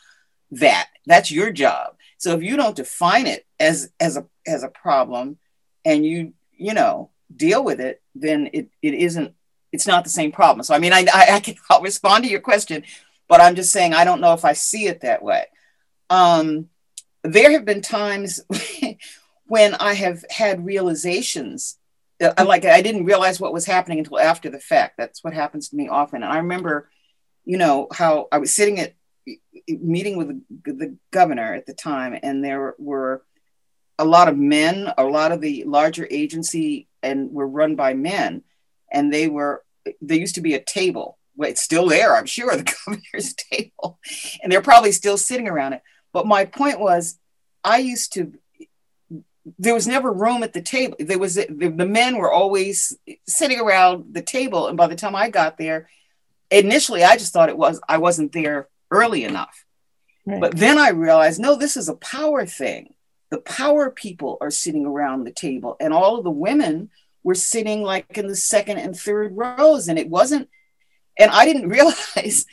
[0.51, 0.89] that.
[1.07, 1.95] That's your job.
[2.19, 5.39] So if you don't define it as as a as a problem
[5.85, 9.35] and you you know deal with it, then it, it isn't
[9.73, 10.65] it's not the same problem.
[10.65, 12.83] So I mean, I, I, I can I'll respond to your question,
[13.29, 15.47] but I'm just saying I don't know if I see it that way.
[16.11, 16.69] Um,
[17.25, 18.41] there have been times
[19.47, 21.79] when I have had realizations.
[22.21, 24.97] That, like I didn't realize what was happening until after the fact.
[24.97, 26.23] That's what happens to me often.
[26.23, 26.89] And I remember,
[27.45, 28.95] you know, how I was sitting at
[29.67, 33.25] meeting with the, the governor at the time, and there were
[33.99, 34.93] a lot of men.
[34.97, 38.43] A lot of the larger agency and were run by men
[38.91, 39.63] and they were
[40.01, 44.01] there used to be a table well, it's still there i'm sure the governor's table
[44.43, 45.83] and they're probably still sitting around it
[46.15, 47.19] but my point was
[47.63, 48.33] i used to
[49.59, 50.97] there was never room at the table.
[50.99, 52.97] There was the, the men were always
[53.27, 54.69] sitting around the table.
[54.69, 55.91] And by the time i got there
[56.51, 59.65] initially i just thought it was i wasn't there early enough.
[60.27, 60.41] Right.
[60.41, 62.95] but then i realized no this is a power thing.
[63.31, 65.77] The power people are sitting around the table.
[65.81, 66.91] And all of the women
[67.23, 69.89] were sitting like in the second and third rows.
[69.89, 70.49] And it wasn't
[71.19, 72.47] and i didn't realize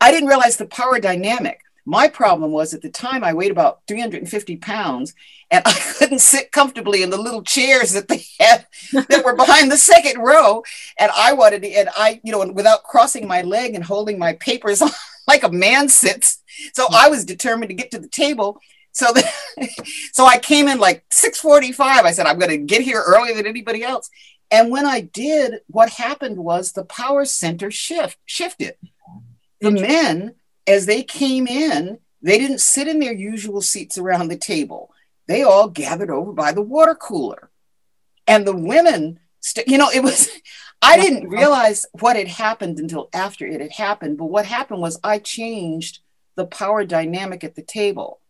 [0.00, 3.80] i didn't realize the power dynamic my problem was at the time i weighed about
[3.88, 5.14] 350 pounds
[5.50, 9.70] and i couldn't sit comfortably in the little chairs that they had that were behind
[9.70, 10.62] the second row
[10.98, 14.34] and i wanted to and i you know without crossing my leg and holding my
[14.34, 14.82] papers
[15.28, 16.42] like a man sits
[16.74, 16.94] so hmm.
[16.94, 18.60] i was determined to get to the table
[18.96, 19.28] so, the,
[20.14, 21.76] so I came in like 6:45.
[21.78, 24.08] I said I'm going to get here earlier than anybody else.
[24.50, 28.76] And when I did, what happened was the power center shift shifted.
[29.60, 30.34] The men,
[30.66, 34.92] as they came in, they didn't sit in their usual seats around the table.
[35.28, 37.50] They all gathered over by the water cooler.
[38.26, 40.28] And the women, st- you know, it was,
[40.82, 44.18] I didn't realize what had happened until after it had happened.
[44.18, 46.00] But what happened was I changed
[46.36, 48.20] the power dynamic at the table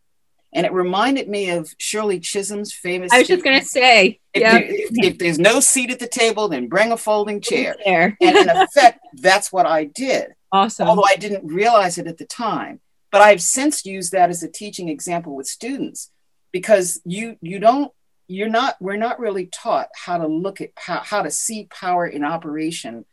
[0.56, 3.12] and it reminded me of Shirley Chisholm's famous.
[3.12, 4.56] I was just going to say, if, yeah.
[4.56, 7.76] if, if, there's no seat at the table, then bring a folding chair.
[8.20, 10.34] and in effect, that's what I did.
[10.52, 10.88] Awesome.
[10.88, 12.80] Although I didn't realize it at the time,
[13.10, 16.10] but I've since used that as a teaching example with students
[16.52, 17.92] because you you don't
[18.28, 22.06] you're not we're not really taught how to look at how, how to see power
[22.06, 23.04] in operation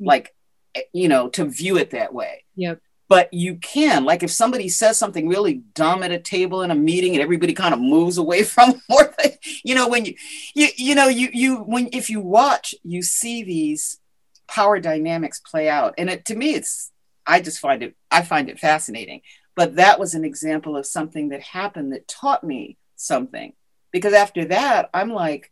[0.00, 0.34] like
[0.92, 4.96] you know to view it that way yep but you can like if somebody says
[4.96, 8.42] something really dumb at a table in a meeting and everybody kind of moves away
[8.54, 9.14] from more
[9.64, 10.14] you know when you
[10.54, 13.98] you you know you you when if you watch you see these
[14.48, 16.90] power dynamics play out and it to me it's
[17.26, 19.20] i just find it i find it fascinating
[19.56, 23.52] but that was an example of something that happened that taught me something
[23.92, 25.50] because after that i'm like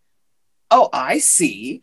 [0.70, 1.80] oh i see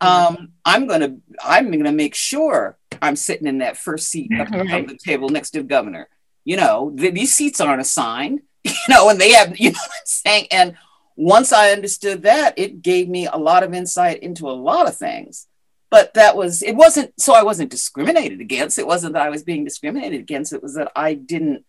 [0.00, 4.86] um, i'm gonna i'm gonna make sure I'm sitting in that first seat of, right.
[4.86, 6.08] the table next to the governor.
[6.44, 10.06] You know, these seats aren't assigned, you know, and they have, you know what I'm
[10.06, 10.46] saying?
[10.50, 10.76] And
[11.16, 14.96] once I understood that, it gave me a lot of insight into a lot of
[14.96, 15.46] things.
[15.90, 18.78] But that was, it wasn't, so I wasn't discriminated against.
[18.78, 20.52] It wasn't that I was being discriminated against.
[20.52, 21.64] It was that I didn't,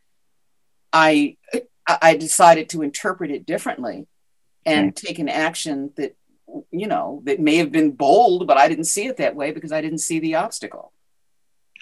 [0.91, 1.37] I,
[2.01, 4.07] I decided to interpret it differently
[4.65, 6.15] and take an action that,
[6.71, 9.71] you know, that may have been bold, but I didn't see it that way because
[9.71, 10.91] I didn't see the obstacle.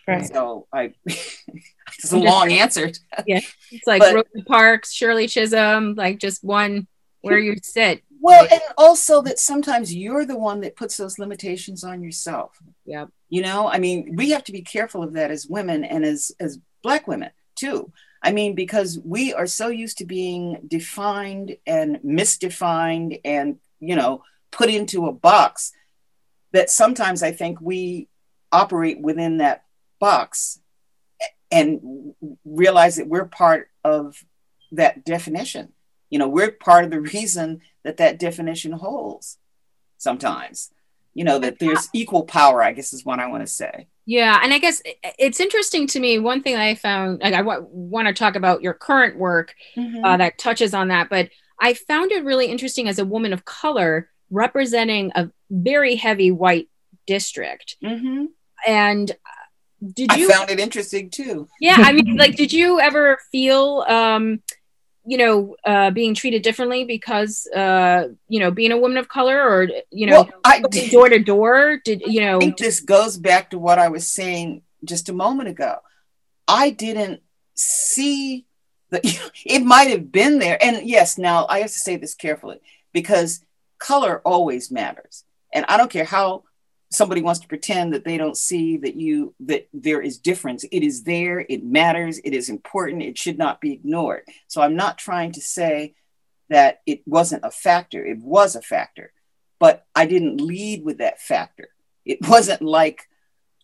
[0.08, 0.26] Right.
[0.26, 2.92] So I, it's a long answer.
[3.26, 3.40] yeah,
[3.72, 6.88] it's like but, Rosa Parks, Shirley Chisholm, like just one
[7.22, 8.04] where you sit.
[8.24, 12.58] Well, and also that sometimes you're the one that puts those limitations on yourself.
[12.86, 13.08] Yeah.
[13.28, 16.32] You know, I mean, we have to be careful of that as women and as
[16.40, 17.92] as black women too.
[18.22, 24.24] I mean, because we are so used to being defined and misdefined and, you know,
[24.52, 25.74] put into a box
[26.54, 28.08] that sometimes I think we
[28.54, 29.66] operate within that
[30.00, 30.60] box
[31.52, 32.14] and
[32.46, 34.24] realize that we're part of
[34.72, 35.74] that definition.
[36.10, 39.38] You know, we're part of the reason that that definition holds
[39.98, 40.72] sometimes.
[41.14, 43.88] You know, that there's equal power, I guess is what I want to say.
[44.06, 44.82] Yeah, and I guess
[45.20, 46.18] it's interesting to me.
[46.18, 50.04] One thing I found, like, I w- want to talk about your current work mm-hmm.
[50.04, 53.46] uh, that touches on that, but I found it really interesting as a woman of
[53.46, 56.68] color representing a very heavy white
[57.06, 57.78] district.
[57.84, 58.26] Mm-hmm.
[58.68, 61.48] And uh, did you I found it interesting too?
[61.62, 64.42] Yeah, I mean, like, did you ever feel um,
[65.06, 69.42] you know uh, being treated differently because uh, you know being a woman of color
[69.42, 70.62] or you know well, I,
[70.92, 71.80] door to door?
[71.84, 75.14] Did you know I think this goes back to what I was saying just a
[75.14, 75.78] moment ago.
[76.48, 77.22] I didn't
[77.56, 78.46] see
[78.90, 79.02] the
[79.46, 80.58] it might have been there.
[80.64, 82.60] And yes now I have to say this carefully
[82.94, 83.44] because
[83.80, 85.24] color always matters.
[85.54, 86.44] And I don't care how
[86.94, 90.64] somebody wants to pretend that they don't see that you that there is difference.
[90.72, 94.24] It is there it matters it is important it should not be ignored.
[94.48, 95.96] So i'm not trying to say
[96.50, 99.12] that it wasn't a factor it was a factor
[99.60, 101.70] but i didn't lead with that factor.
[102.06, 103.08] It wasn't like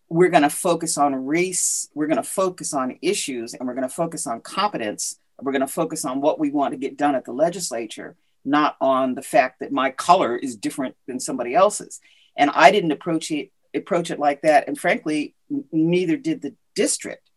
[0.10, 3.88] we're going to focus on race we're going to focus on issues and we're going
[3.88, 5.20] to focus on competence.
[5.42, 8.78] We're going to focus on what we want to get done at the legislature not
[8.80, 12.00] on the fact that my color is different than somebody else's
[12.36, 14.68] and I didn't approach it approach it like that.
[14.68, 15.36] And frankly,
[15.72, 17.30] neither did the district.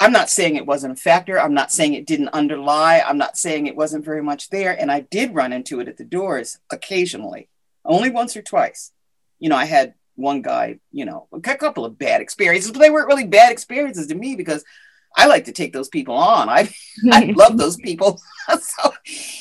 [0.00, 1.40] I'm not saying it wasn't a factor.
[1.40, 3.00] I'm not saying it didn't underlie.
[3.00, 4.78] I'm not saying it wasn't very much there.
[4.78, 7.48] And I did run into it at the doors occasionally,
[7.84, 8.92] only once or twice.
[9.40, 12.90] You know, I had one guy, you know, a couple of bad experiences, but they
[12.90, 14.64] weren't really bad experiences to me because
[15.16, 16.48] I like to take those people on.
[16.48, 16.72] I
[17.12, 18.20] I love those people.
[18.60, 18.94] so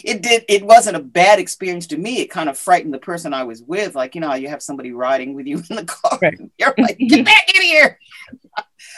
[0.03, 2.19] it did it wasn't a bad experience to me.
[2.19, 3.95] It kind of frightened the person I was with.
[3.95, 6.19] Like, you know, you have somebody riding with you in the car.
[6.21, 6.39] Right.
[6.58, 7.99] You're like, get back in here.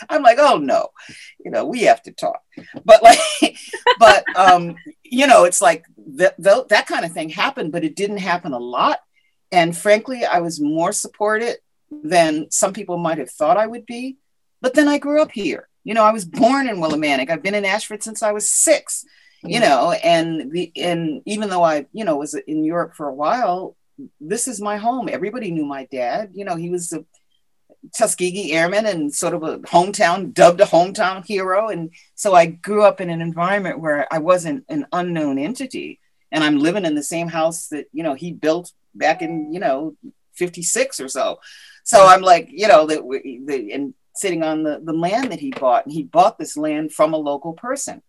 [0.10, 0.89] I'm like, oh no,
[1.43, 2.41] you know, we have to talk.
[2.86, 3.58] But like,
[3.99, 6.36] but um, you know, it's like that
[6.69, 8.99] that kind of thing happened, but it didn't happen a lot.
[9.51, 11.58] And frankly, I was more supported
[12.03, 14.17] than some people might have thought I would be.
[14.62, 17.32] But then I grew up here you know, I was born in Willimantic.
[17.32, 19.04] I've been in Ashford since I was six.
[19.41, 19.63] You mm.
[19.63, 23.75] know, and the and even though I, you know, was in Europe for a while,
[24.21, 25.10] this is my home.
[25.10, 26.34] Everybody knew my dad.
[26.36, 27.04] You know, he was a
[27.97, 31.69] Tuskegee Airman and sort of a hometown, dubbed a hometown hero.
[31.69, 35.99] And so I grew up in an environment where I wasn't an unknown entity.
[36.32, 39.60] And I'm living in the same house that, you know, he built back in, you
[39.60, 39.95] know,
[40.36, 41.39] 56 or so.
[41.84, 43.02] So I'm like, you know, that
[43.47, 45.86] the, and sitting on the, the land that he bought.
[45.86, 48.01] And he bought this land from a local person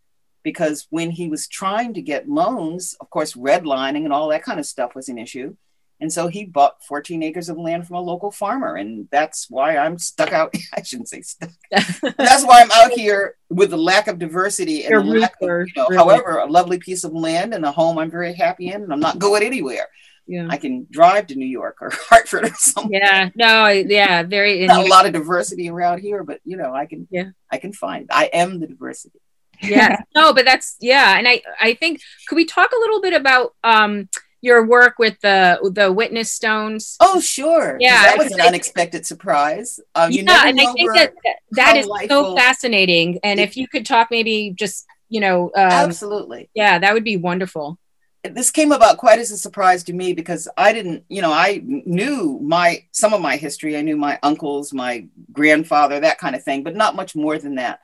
[0.43, 4.59] because when he was trying to get loans, of course, redlining and all that kind
[4.59, 5.57] of stuff was an issue.
[6.03, 8.77] And so he bought 14 acres of land from a local farmer.
[8.77, 10.55] And that's why I'm stuck out.
[10.75, 11.51] I shouldn't say stuck.
[11.71, 15.73] that's why I'm out here with the lack of diversity and the lack of, you
[15.77, 18.93] know, however, a lovely piece of land and a home I'm very happy in, and
[18.93, 19.89] I'm not going anywhere
[20.31, 20.47] yeah.
[20.49, 22.93] I can drive to New York or Hartford or something.
[22.93, 24.65] Yeah, no, yeah, very.
[24.65, 27.09] Not a lot of diversity around here, but you know, I can.
[27.11, 28.09] Yeah, I can find.
[28.13, 29.19] I am the diversity.
[29.61, 33.13] yeah, no, but that's yeah, and I I think could we talk a little bit
[33.13, 34.09] about um
[34.41, 36.97] your work with the the witness stones?
[37.01, 37.77] Oh, sure.
[37.81, 39.81] Yeah, that was an unexpected surprise.
[39.97, 41.13] Um, yeah, and I think that
[41.51, 43.19] that is so fascinating.
[43.25, 46.51] And if you could talk, maybe just you know, um, absolutely.
[46.55, 47.81] Yeah, that would be wonderful
[48.23, 51.63] this came about quite as a surprise to me because I didn't, you know, I
[51.65, 53.77] knew my some of my history.
[53.77, 57.55] I knew my uncles, my grandfather, that kind of thing, but not much more than
[57.55, 57.81] that.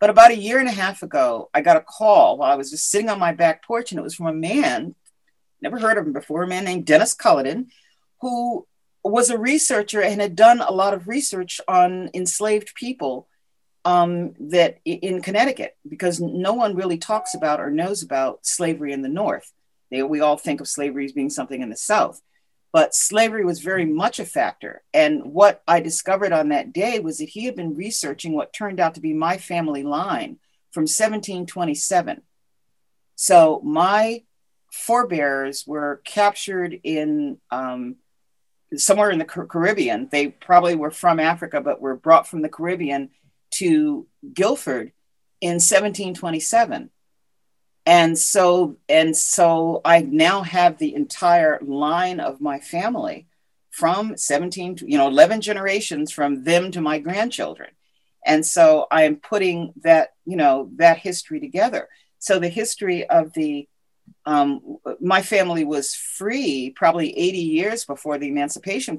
[0.00, 2.70] But about a year and a half ago, I got a call while I was
[2.70, 4.94] just sitting on my back porch, and it was from a man,
[5.60, 7.66] never heard of him before, a man named Dennis Culliton,
[8.20, 8.66] who
[9.04, 13.28] was a researcher and had done a lot of research on enslaved people
[13.84, 19.02] um, that in Connecticut, because no one really talks about or knows about slavery in
[19.02, 19.52] the North.
[19.90, 22.20] They, we all think of slavery as being something in the South,
[22.72, 24.82] but slavery was very much a factor.
[24.92, 28.80] And what I discovered on that day was that he had been researching what turned
[28.80, 30.38] out to be my family line
[30.70, 32.22] from 1727.
[33.16, 34.24] So my
[34.72, 37.96] forebears were captured in um,
[38.76, 40.08] somewhere in the Caribbean.
[40.10, 43.10] They probably were from Africa, but were brought from the Caribbean
[43.54, 44.92] to Guilford
[45.40, 46.90] in 1727
[47.88, 53.26] and so and so i now have the entire line of my family
[53.70, 57.70] from 17 to, you know 11 generations from them to my grandchildren
[58.26, 61.88] And so I am putting that, you know, that history together.
[62.18, 63.68] So the history of the
[64.26, 68.98] um, my family was free probably 80 years before the Emancipation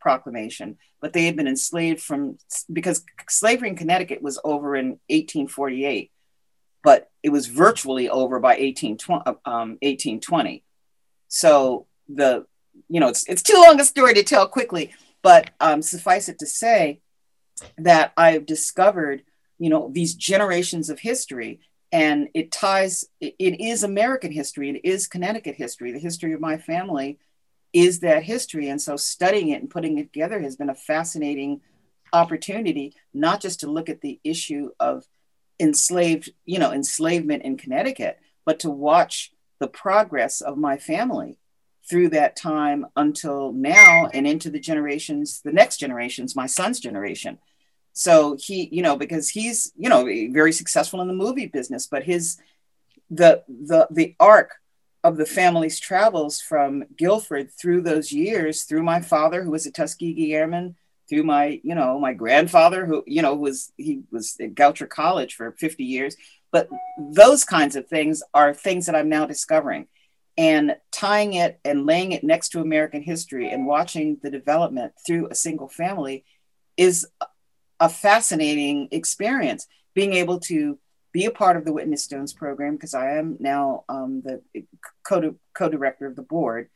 [0.00, 2.38] Proclamation, but they had been enslaved from
[2.72, 6.12] because slavery in Connecticut was over in 1848,
[6.84, 9.22] but it was virtually over by 1820.
[9.44, 10.62] Um, 1820.
[11.28, 12.46] So the
[12.88, 16.38] you know it's it's too long a story to tell quickly, but um, suffice it
[16.38, 17.00] to say
[17.76, 19.22] that I've discovered
[19.58, 21.60] you know these generations of history
[21.92, 26.56] and it ties it is american history it is connecticut history the history of my
[26.56, 27.18] family
[27.72, 31.60] is that history and so studying it and putting it together has been a fascinating
[32.12, 35.04] opportunity not just to look at the issue of
[35.60, 41.36] enslaved you know enslavement in connecticut but to watch the progress of my family
[41.88, 47.38] through that time until now and into the generations the next generations my son's generation.
[47.98, 52.04] So he, you know, because he's, you know, very successful in the movie business, but
[52.04, 52.38] his
[53.10, 54.52] the the the arc
[55.02, 59.72] of the family's travels from Guilford through those years, through my father who was a
[59.72, 60.76] Tuskegee Airman,
[61.08, 65.34] through my, you know, my grandfather who, you know, was he was at Goucher College
[65.34, 66.16] for 50 years.
[66.50, 69.86] But those kinds of things are things that I'm now discovering.
[70.36, 75.28] And tying it and laying it next to American history and watching the development through
[75.30, 76.24] a single family
[76.76, 77.06] is
[77.80, 80.78] a fascinating experience being able to
[81.12, 84.40] be a part of the Witness Stones program because I am now um, the
[85.02, 86.68] co director of the board.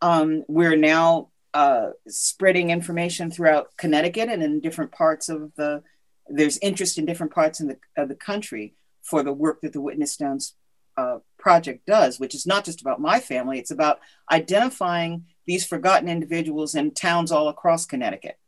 [0.00, 5.82] Um, we're now uh, spreading information throughout Connecticut and in different parts of the.
[6.28, 9.80] There's interest in different parts in the, of the country for the work that the
[9.80, 10.54] Witness Stones
[10.96, 13.58] uh, project does, which is not just about my family.
[13.58, 13.98] It's about
[14.30, 18.38] identifying these forgotten individuals in towns all across Connecticut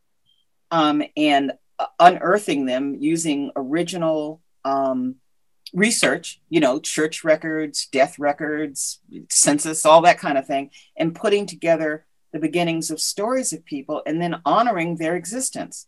[0.71, 1.53] um, and
[1.99, 5.17] unearthing them using original um,
[5.73, 9.01] research, you know, church records, death records,
[9.31, 14.03] census, all that kind of thing, and putting together the beginnings of stories of people
[14.07, 15.87] and then honoring their existence.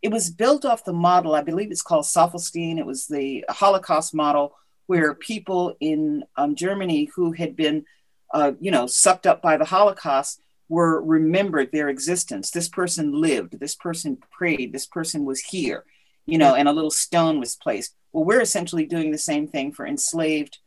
[0.00, 2.78] It was built off the model, I believe it's called Stolperstein.
[2.78, 4.54] It was the Holocaust model
[4.86, 7.84] where people in um, Germany who had been,
[8.32, 12.52] uh, you know, sucked up by the Holocaust were remembered their existence.
[12.52, 15.84] This person lived, this person prayed, this person was here,
[16.26, 17.96] you know, and a little stone was placed.
[18.12, 20.58] Well, we're essentially doing the same thing for enslaved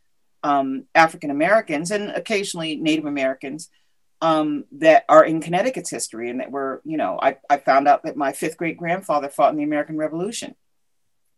[0.44, 3.70] um, African Americans and occasionally Native Americans
[4.22, 8.04] um, that are in Connecticut's history and that were, you know, I, I found out
[8.04, 10.56] that my fifth great grandfather fought in the American Revolution.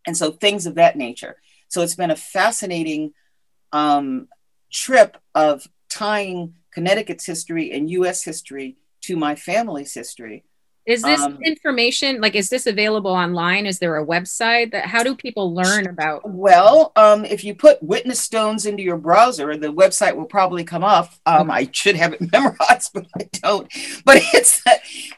[0.06, 1.36] And so things of that nature.
[1.68, 3.14] So it's been a fascinating
[3.72, 4.28] um,
[4.70, 10.44] trip of tying Connecticut's history and US history to my family's history.
[10.86, 13.64] Is this um, information like is this available online?
[13.64, 16.28] Is there a website that how do people learn about?
[16.28, 20.84] Well, um, if you put witness stones into your browser, the website will probably come
[20.84, 21.12] up.
[21.24, 23.72] Um, I should have it memorized, but I don't.
[24.04, 24.62] But it's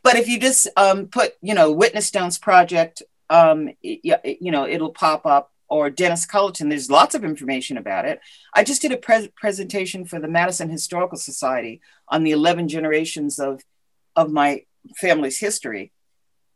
[0.03, 4.69] but if you just um, put you know witness stones project, um, it, you know
[4.69, 6.69] it'll pop up or Dennis Culliton.
[6.69, 8.21] There's lots of information about it.
[8.55, 13.39] I just did a pre- presentation for the Madison Historical Society on the 11 generations
[13.39, 13.63] of,
[14.15, 14.65] of my
[14.97, 15.93] family's history.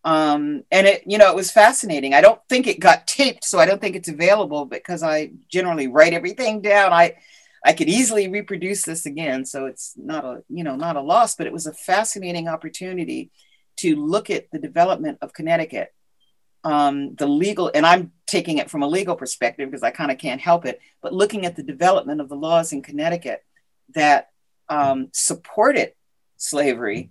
[0.02, 2.14] Um, and it, you know, it was fascinating.
[2.14, 5.88] I don't think it got taped, so I don't think it's available because I generally
[5.88, 6.92] write everything down.
[6.92, 7.16] I,
[7.64, 11.36] I could easily reproduce this again, so it's not a, you know, not a loss,
[11.36, 13.30] but it was a fascinating opportunity
[13.76, 15.92] to look at the development of Connecticut
[16.64, 20.18] um, the legal, and I'm taking it from a legal perspective because I kind of
[20.18, 23.42] can't help it, but looking at the development of the laws in Connecticut
[23.94, 24.28] that
[24.68, 25.92] um, supported
[26.36, 27.10] slavery,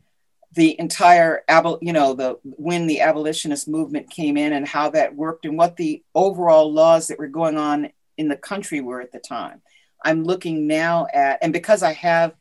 [0.53, 5.15] the entire, abol- you know, the when the abolitionist movement came in and how that
[5.15, 9.11] worked and what the overall laws that were going on in the country were at
[9.11, 9.61] the time.
[10.03, 12.33] I'm looking now at, and because I have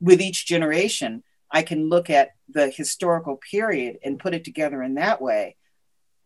[0.00, 4.94] with each generation, I can look at the historical period and put it together in
[4.94, 5.56] that way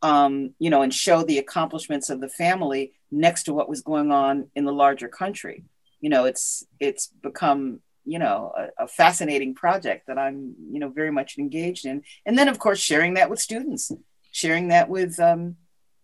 [0.02, 4.12] um, you know, and show the accomplishments of the family next to what was going
[4.12, 5.64] on in the larger country.
[6.00, 10.88] You know, it's it's become you know a, a, fascinating project that I'm you know
[10.88, 13.92] very much engaged in, and then of course sharing that with students,
[14.32, 15.56] sharing that with um,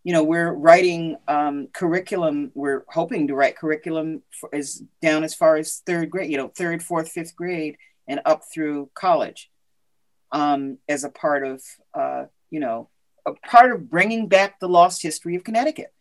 [0.05, 2.51] you know we're writing um, curriculum.
[2.55, 6.49] We're hoping to write curriculum for, is down as far as third grade, you know,
[6.49, 7.77] third, fourth, fifth grade,
[8.07, 9.51] and up through college
[10.33, 11.63] um, as a part of
[11.95, 12.89] uh, you know
[13.27, 15.93] a part of bringing back the lost history of Connecticut.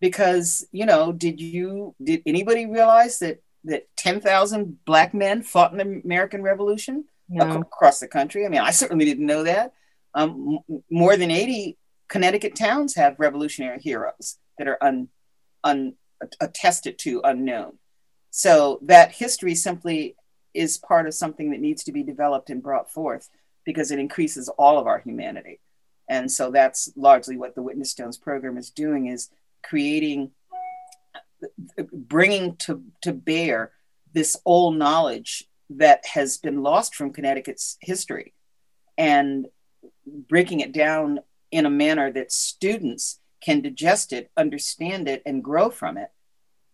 [0.00, 5.78] Because, you know, did you, did anybody realize that, that 10,000 black men fought in
[5.78, 7.60] the American Revolution no.
[7.60, 8.44] across the country?
[8.44, 9.72] I mean, I certainly didn't know that.
[10.14, 10.58] Um,
[10.90, 11.76] more than 80
[12.08, 15.08] Connecticut towns have revolutionary heroes that are un,
[15.64, 15.94] un,
[16.40, 17.78] attested to, unknown.
[18.30, 20.16] So that history simply
[20.52, 23.28] is part of something that needs to be developed and brought forth
[23.64, 25.60] because it increases all of our humanity.
[26.08, 29.30] And so that's largely what the Witness Stones program is doing is
[29.64, 30.30] creating,
[31.92, 33.72] bringing to, to bear
[34.12, 38.34] this old knowledge that has been lost from Connecticut's history
[38.96, 39.46] and
[40.06, 41.20] breaking it down
[41.50, 46.10] in a manner that students can digest it, understand it, and grow from it.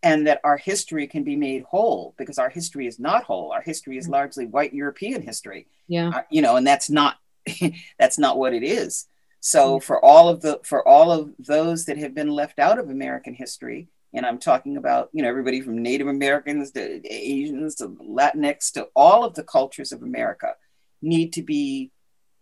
[0.02, 3.52] And that our history can be made whole because our history is not whole.
[3.52, 5.66] Our history is largely white European history.
[5.88, 6.08] Yeah.
[6.08, 7.18] Uh, you know, and that's not
[7.98, 9.06] that's not what it is.
[9.40, 12.88] So for all of the for all of those that have been left out of
[12.88, 17.88] American history, and I'm talking about you know everybody from Native Americans to Asians to
[17.88, 20.54] Latinx to all of the cultures of America
[21.02, 21.90] need to be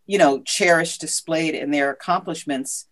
[0.08, 2.88] you know, cherished, displayed, and their accomplishments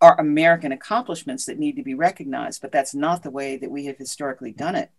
[0.00, 2.60] are American accomplishments that need to be recognized.
[2.62, 4.90] But that's not the way that we have historically done it,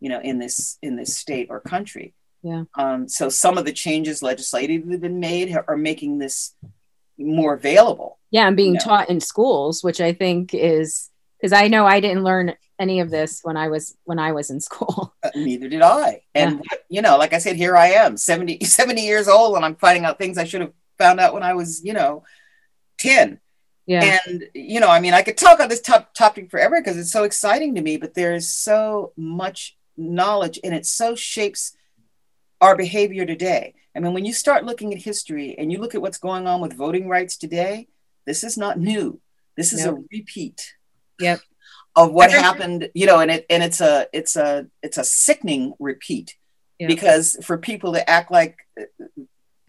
[0.00, 2.12] you know, in this in this state or country.
[2.42, 2.64] Yeah.
[2.74, 6.54] Um, so some of the changes legislatively have been made are making this
[7.16, 8.18] more available.
[8.30, 8.84] Yeah, and being you know?
[8.84, 11.08] taught in schools, which I think is
[11.38, 14.50] because I know I didn't learn any of this when I was when I was
[14.50, 15.14] in school.
[15.22, 16.22] Uh, neither did I.
[16.36, 16.78] And yeah.
[16.88, 20.04] you know, like I said, here I am, 70, 70 years old, and I'm finding
[20.04, 22.22] out things I should have found out when I was, you know,
[23.00, 23.40] 10.
[23.86, 24.20] Yeah.
[24.26, 27.10] And, you know, I mean, I could talk on this top topic forever because it's
[27.10, 31.76] so exciting to me, but there's so much knowledge and it so shapes
[32.60, 33.74] our behavior today.
[33.94, 36.60] I mean, when you start looking at history and you look at what's going on
[36.60, 37.88] with voting rights today,
[38.26, 39.20] this is not new.
[39.56, 40.74] This is a repeat.
[41.20, 41.40] Yep.
[41.94, 45.72] Of what happened, you know, and it and it's a it's a it's a sickening
[45.78, 46.36] repeat
[46.78, 46.88] yep.
[46.88, 48.58] because for people to act like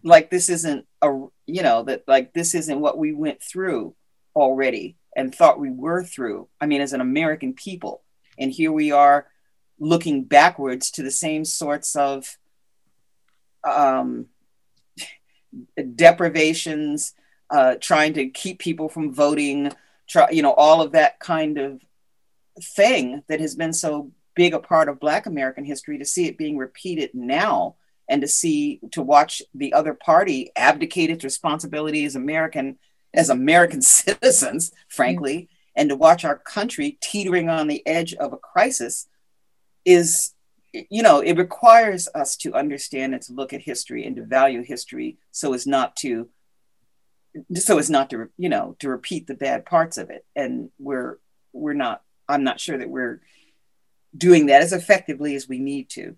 [0.02, 1.08] like this isn't a
[1.46, 3.94] you know that like this isn't what we went through
[4.34, 8.02] already and thought we were through i mean as an american people
[8.38, 9.26] and here we are
[9.80, 12.36] looking backwards to the same sorts of
[13.64, 14.26] um,
[15.94, 17.14] deprivations
[17.50, 19.72] uh, trying to keep people from voting
[20.08, 21.80] try, you know all of that kind of
[22.62, 26.38] thing that has been so big a part of black american history to see it
[26.38, 27.76] being repeated now
[28.08, 32.78] and to see to watch the other party abdicate its responsibility as American
[33.14, 38.36] as American citizens, frankly, and to watch our country teetering on the edge of a
[38.36, 39.08] crisis
[39.84, 40.34] is
[40.72, 44.62] you know it requires us to understand and to look at history and to value
[44.62, 46.28] history so as not to
[47.54, 51.18] so as not to you know to repeat the bad parts of it and we're
[51.52, 53.20] we're not i'm not sure that we're
[54.16, 56.16] doing that as effectively as we need to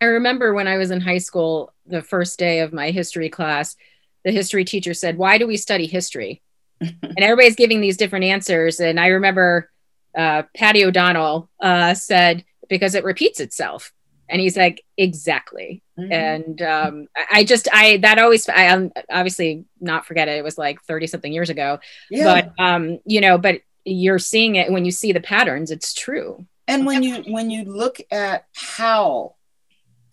[0.00, 3.76] I remember when I was in high school, the first day of my history class,
[4.24, 6.42] the history teacher said, Why do we study history?
[6.80, 8.78] and everybody's giving these different answers.
[8.78, 9.70] And I remember
[10.16, 13.92] uh, Patty O'Donnell uh, said, Because it repeats itself.
[14.28, 15.82] And he's like, Exactly.
[15.98, 16.12] Mm-hmm.
[16.12, 20.38] And um, I just, I, that always, I um, obviously not forget it.
[20.38, 21.80] It was like 30 something years ago.
[22.10, 22.24] Yeah.
[22.24, 26.46] But, um, you know, but you're seeing it when you see the patterns, it's true.
[26.68, 29.34] And when you, when you look at how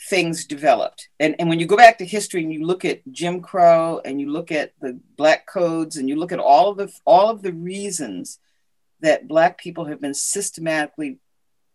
[0.09, 1.09] things developed.
[1.19, 4.19] And, and when you go back to history and you look at Jim Crow and
[4.19, 7.41] you look at the black codes and you look at all of the all of
[7.41, 8.39] the reasons
[9.01, 11.19] that black people have been systematically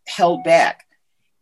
[0.06, 0.86] held back.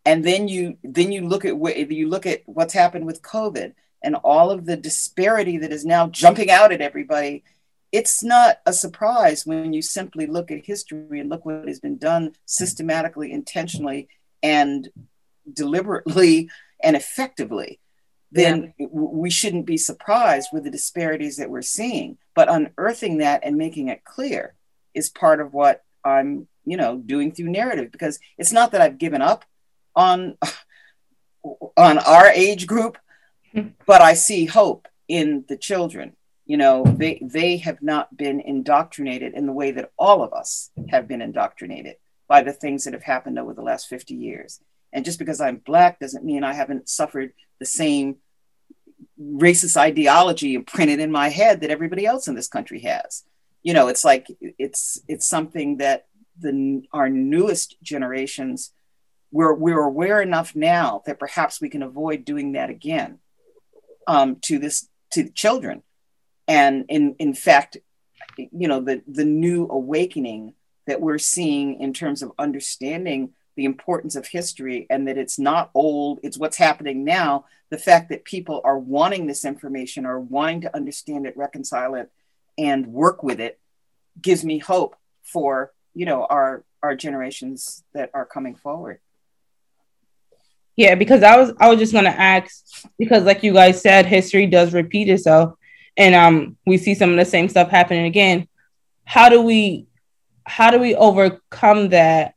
[0.09, 3.75] And then you then you look at what you look at what's happened with COVID
[4.03, 7.45] and all of the disparity that is now jumping out at everybody.
[7.93, 11.99] It's not a surprise when you simply look at history and look what has been
[11.99, 14.09] done systematically, intentionally,
[14.43, 14.89] and
[15.53, 16.49] deliberately
[16.83, 17.79] and effectively,
[18.33, 18.87] then yeah.
[18.91, 22.17] we shouldn't be surprised with the disparities that we're seeing.
[22.35, 24.55] But unearthing that and making it clear
[24.95, 28.97] is part of what I'm, you know, doing through narrative because it's not that I've
[28.97, 29.45] given up
[29.99, 30.39] on
[31.77, 32.97] on our age group,
[33.85, 36.15] but I see hope in the children.
[36.47, 40.71] You know, they they have not been indoctrinated in the way that all of us
[40.89, 41.97] have been indoctrinated
[42.29, 44.61] by the things that have happened over the last 50 years.
[44.93, 48.17] And just because I'm black doesn't mean I haven't suffered the same
[49.21, 53.25] racist ideology imprinted in my head that everybody else in this country has.
[53.63, 56.07] You know, it's like it's it's something that
[56.39, 58.73] the our newest generations
[59.31, 63.18] we're we're aware enough now that perhaps we can avoid doing that again
[64.07, 65.83] um, to this to children.
[66.47, 67.76] And in in fact,
[68.37, 70.55] you know, the the new awakening
[70.87, 75.70] that we're seeing in terms of understanding the importance of history and that it's not
[75.74, 77.45] old, it's what's happening now.
[77.70, 82.11] The fact that people are wanting this information or wanting to understand it, reconcile it,
[82.57, 83.59] and work with it
[84.22, 89.01] gives me hope for you know our our generations that are coming forward
[90.79, 92.64] yeah because i was i was just going to ask
[92.99, 95.59] because like you guys said history does repeat itself
[95.99, 98.49] and um we see some of the same stuff happening again.
[99.05, 99.87] How do we
[100.47, 102.35] how do we overcome that?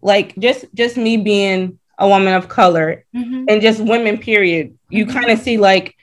[0.00, 3.46] Like just just me being a woman of color mm-hmm.
[3.48, 4.78] and just women period.
[4.90, 5.18] You mm-hmm.
[5.18, 5.96] kind of see like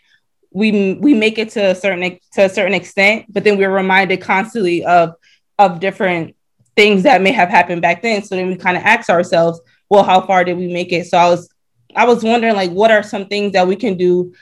[0.52, 4.22] we we make it to a certain to a certain extent but then we're reminded
[4.22, 5.16] constantly of
[5.60, 6.36] of different
[6.76, 8.24] things that may have happened back then.
[8.24, 11.06] So then we kind of ask ourselves well how far did we make it?
[11.06, 11.48] So i was
[11.96, 14.34] i was wondering like what are some things that we can do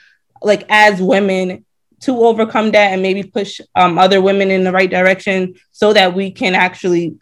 [0.42, 1.64] like as women
[2.00, 6.14] to overcome that and maybe push um, other women in the right direction so that
[6.14, 7.16] we can actually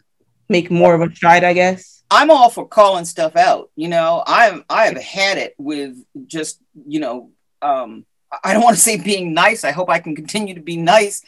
[0.49, 2.03] make more of a stride i guess?
[2.11, 4.23] I'm all for calling stuff out you know?
[4.25, 5.95] I'm i've had it with
[6.27, 7.31] just you know
[7.61, 8.05] um
[8.43, 9.63] i don't want to say being nice.
[9.63, 11.23] I hope i can continue to be nice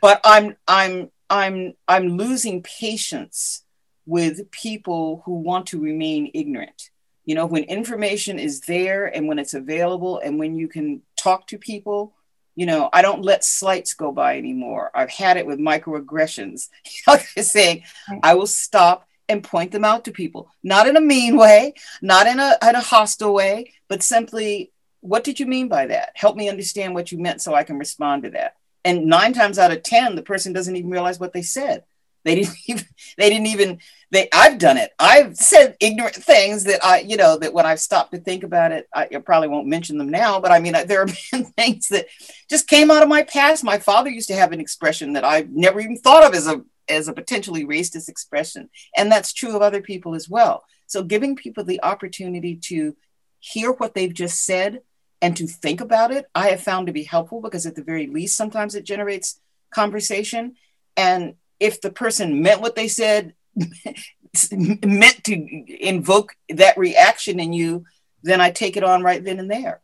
[0.00, 3.64] but i'm i'm i'm i'm losing patience
[4.06, 6.90] with people who want to remain ignorant
[7.28, 11.46] you know when information is there and when it's available and when you can talk
[11.46, 12.14] to people
[12.56, 14.90] you know i don't let slights go by anymore.
[14.94, 16.68] I've had it with microaggressions.
[16.86, 17.84] You know, saying
[18.22, 20.50] i will stop and point them out to people.
[20.62, 25.22] Not in a mean way not in a, in a hostile way but simply what
[25.22, 26.12] did you mean by that?
[26.14, 28.56] Help me understand what you meant so i can respond to that.
[28.86, 31.84] And nine times out of ten the person doesn't even realize what they said
[32.28, 32.84] they didn't even
[33.16, 33.78] they didn't even
[34.10, 34.92] they I've done it.
[34.98, 38.72] I've said ignorant things that I, you know, that when I've stopped to think about
[38.72, 41.88] it, I, I probably won't mention them now, but I mean, there have been things
[41.88, 42.06] that
[42.48, 43.64] just came out of my past.
[43.64, 46.62] My father used to have an expression that I've never even thought of as a
[46.88, 48.70] as a potentially racist expression.
[48.96, 50.64] And that's true of other people as well.
[50.86, 52.96] So giving people the opportunity to
[53.40, 54.80] hear what they've just said
[55.20, 58.06] and to think about it, I have found to be helpful because at the very
[58.06, 59.38] least, sometimes it generates
[59.70, 60.54] conversation.
[60.96, 63.34] And if the person meant what they said,
[64.52, 67.84] meant to invoke that reaction in you,
[68.22, 69.80] then I take it on right then and there.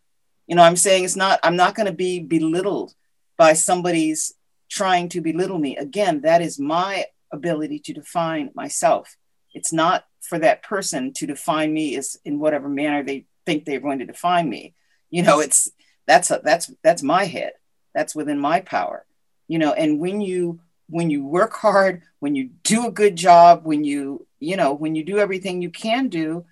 [0.47, 2.95] You know, I'm saying it's not, I'm not going to be belittled
[3.37, 4.35] by somebody's
[4.69, 5.77] trying to belittle me.
[5.77, 9.17] Again, that is my ability to define myself.
[9.53, 13.81] It's not for that person to define me as in whatever manner they think they're
[13.81, 14.75] going to define me.
[15.11, 15.71] You know, it's
[16.07, 17.53] that's a, that's that's my head.
[17.95, 19.05] That's within my power.
[19.47, 20.61] You know, and when you
[20.95, 24.95] when you work hard, when you do a good job, when you, you know, when
[24.95, 26.45] you do everything you can do,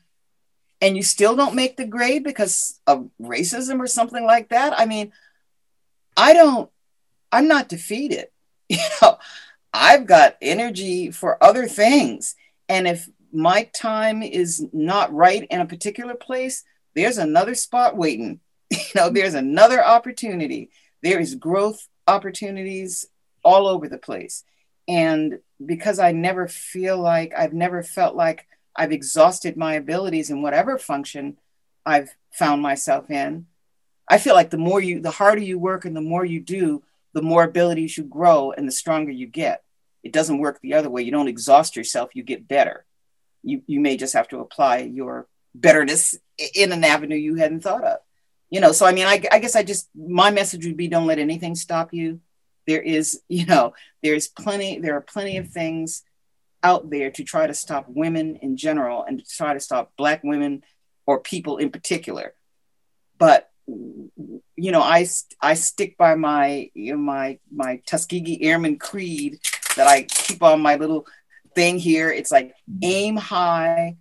[0.81, 4.75] and you still don't make the grade because of racism or something like that.
[4.77, 5.13] I mean,
[6.17, 6.69] I don't,
[7.31, 8.27] I'm not defeated.
[8.69, 9.19] You know,
[9.73, 12.35] I've got energy for other things.
[12.69, 16.65] And if my time is not right in a particular place,
[16.97, 18.41] there's another spot waiting.
[18.73, 20.71] You know, there's another opportunity.
[21.01, 23.07] There is growth opportunities
[23.45, 24.45] all over the place.
[24.89, 30.43] And because I never feel like I've never felt like I've exhausted my abilities in
[30.43, 31.39] whatever function
[31.85, 33.47] I've found myself in,
[34.09, 36.83] I feel like the more you, the harder you work and the more you do,
[37.13, 39.63] the more abilities you grow and the stronger you get.
[40.03, 41.03] It doesn't work the other way.
[41.03, 42.85] You don't exhaust yourself, you get better.
[43.45, 46.17] You, you may just have to apply your betterness
[46.55, 47.99] in an avenue you hadn't thought of.
[48.51, 51.07] You know, so I mean, I, I guess I just, my message would be don't
[51.07, 52.21] let anything stop you
[52.67, 56.03] there is you know there's plenty there are plenty of things
[56.63, 60.23] out there to try to stop women in general and to try to stop black
[60.23, 60.63] women
[61.07, 62.35] or people in particular.
[63.19, 65.07] But you know i
[65.41, 69.39] i stick by my you know, my my tuskegee airman creed
[69.77, 71.07] that i keep on my little
[71.55, 72.11] thing here.
[72.11, 73.97] It's like aim high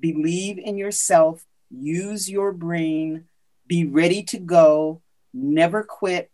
[0.00, 3.24] believe in yourself use your brain
[3.66, 5.00] be ready to go
[5.32, 6.30] never quit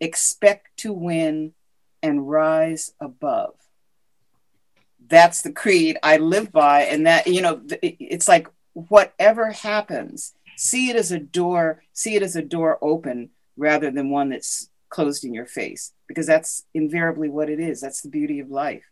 [0.00, 1.54] expect to win,
[2.02, 3.54] and rise above.
[5.08, 6.82] That's the creed I live by.
[6.82, 12.22] And that, you know, it's like whatever happens, see it as a door, see it
[12.22, 17.28] as a door open rather than one that's closed in your face, because that's invariably
[17.28, 17.80] what it is.
[17.80, 18.84] That's the beauty of life.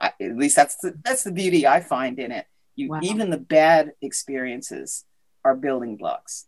[0.00, 2.46] I, at least that's the, that's the beauty I find in it.
[2.76, 3.00] You, wow.
[3.02, 5.04] Even the bad experiences
[5.44, 6.46] are building blocks.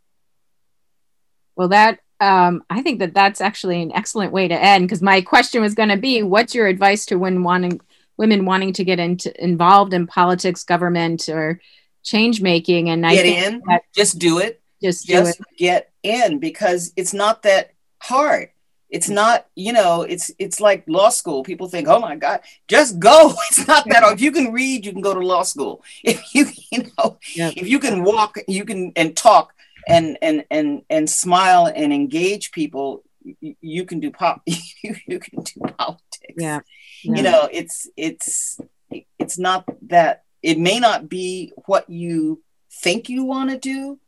[1.57, 5.20] Well, that um, I think that that's actually an excellent way to end because my
[5.20, 7.80] question was going to be, what's your advice to when wanting
[8.16, 11.60] women wanting to get into involved in politics, government, or
[12.02, 12.88] change making?
[12.88, 13.62] And I get in,
[13.94, 14.60] just do it.
[14.82, 18.50] Just, just get in because it's not that hard.
[18.88, 21.42] It's not, you know, it's it's like law school.
[21.42, 23.34] People think, oh my God, just go.
[23.50, 24.02] It's not that.
[24.02, 24.14] hard.
[24.14, 25.82] If you can read, you can go to law school.
[26.04, 29.55] If you, you know, if you can walk, you can and talk
[29.87, 33.05] and and and and smile and engage people
[33.41, 34.43] you can do pop
[34.82, 36.61] you can do politics yeah.
[37.03, 37.14] yeah.
[37.16, 38.61] you know it's it's
[39.18, 43.99] it's not that it may not be what you think you want to do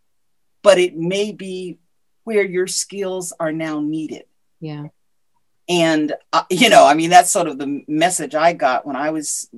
[0.63, 1.79] but it may be
[2.25, 4.25] where your skills are now needed
[4.61, 4.87] yeah
[5.69, 9.11] and uh, you know i mean that's sort of the message i got when i
[9.11, 9.49] was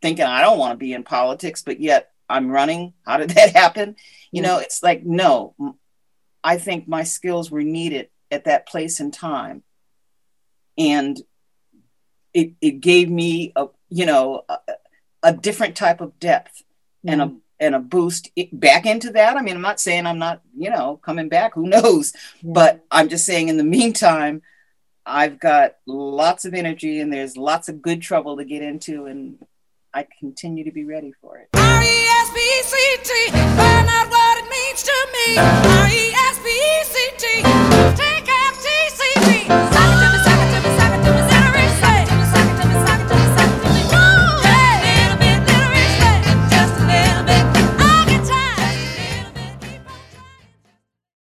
[0.00, 2.94] thinking i don't want to be in politics but yet i'm running.
[3.06, 3.96] How did that happen?
[4.30, 5.54] You know it's like no
[6.44, 9.62] i think my skills were needed at that place and time.
[10.76, 11.20] And
[12.34, 14.58] it, it gave me a you know a,
[15.22, 16.62] a different type of depth
[17.04, 17.20] mm-hmm.
[17.20, 19.36] and a and a boost back into that.
[19.36, 21.54] I mean i'm not saying i'm not you know coming back.
[21.54, 22.12] Who knows?
[22.42, 22.52] Yeah.
[22.52, 24.42] but i'm just saying in the meantime
[25.04, 29.38] i've got lots of energy and there's lots of good trouble to get into and
[29.94, 35.38] i continue to be ready for it R-E-S-P-C-T, find out what it means to me.
[35.38, 37.42] R-E-S-P-C-T.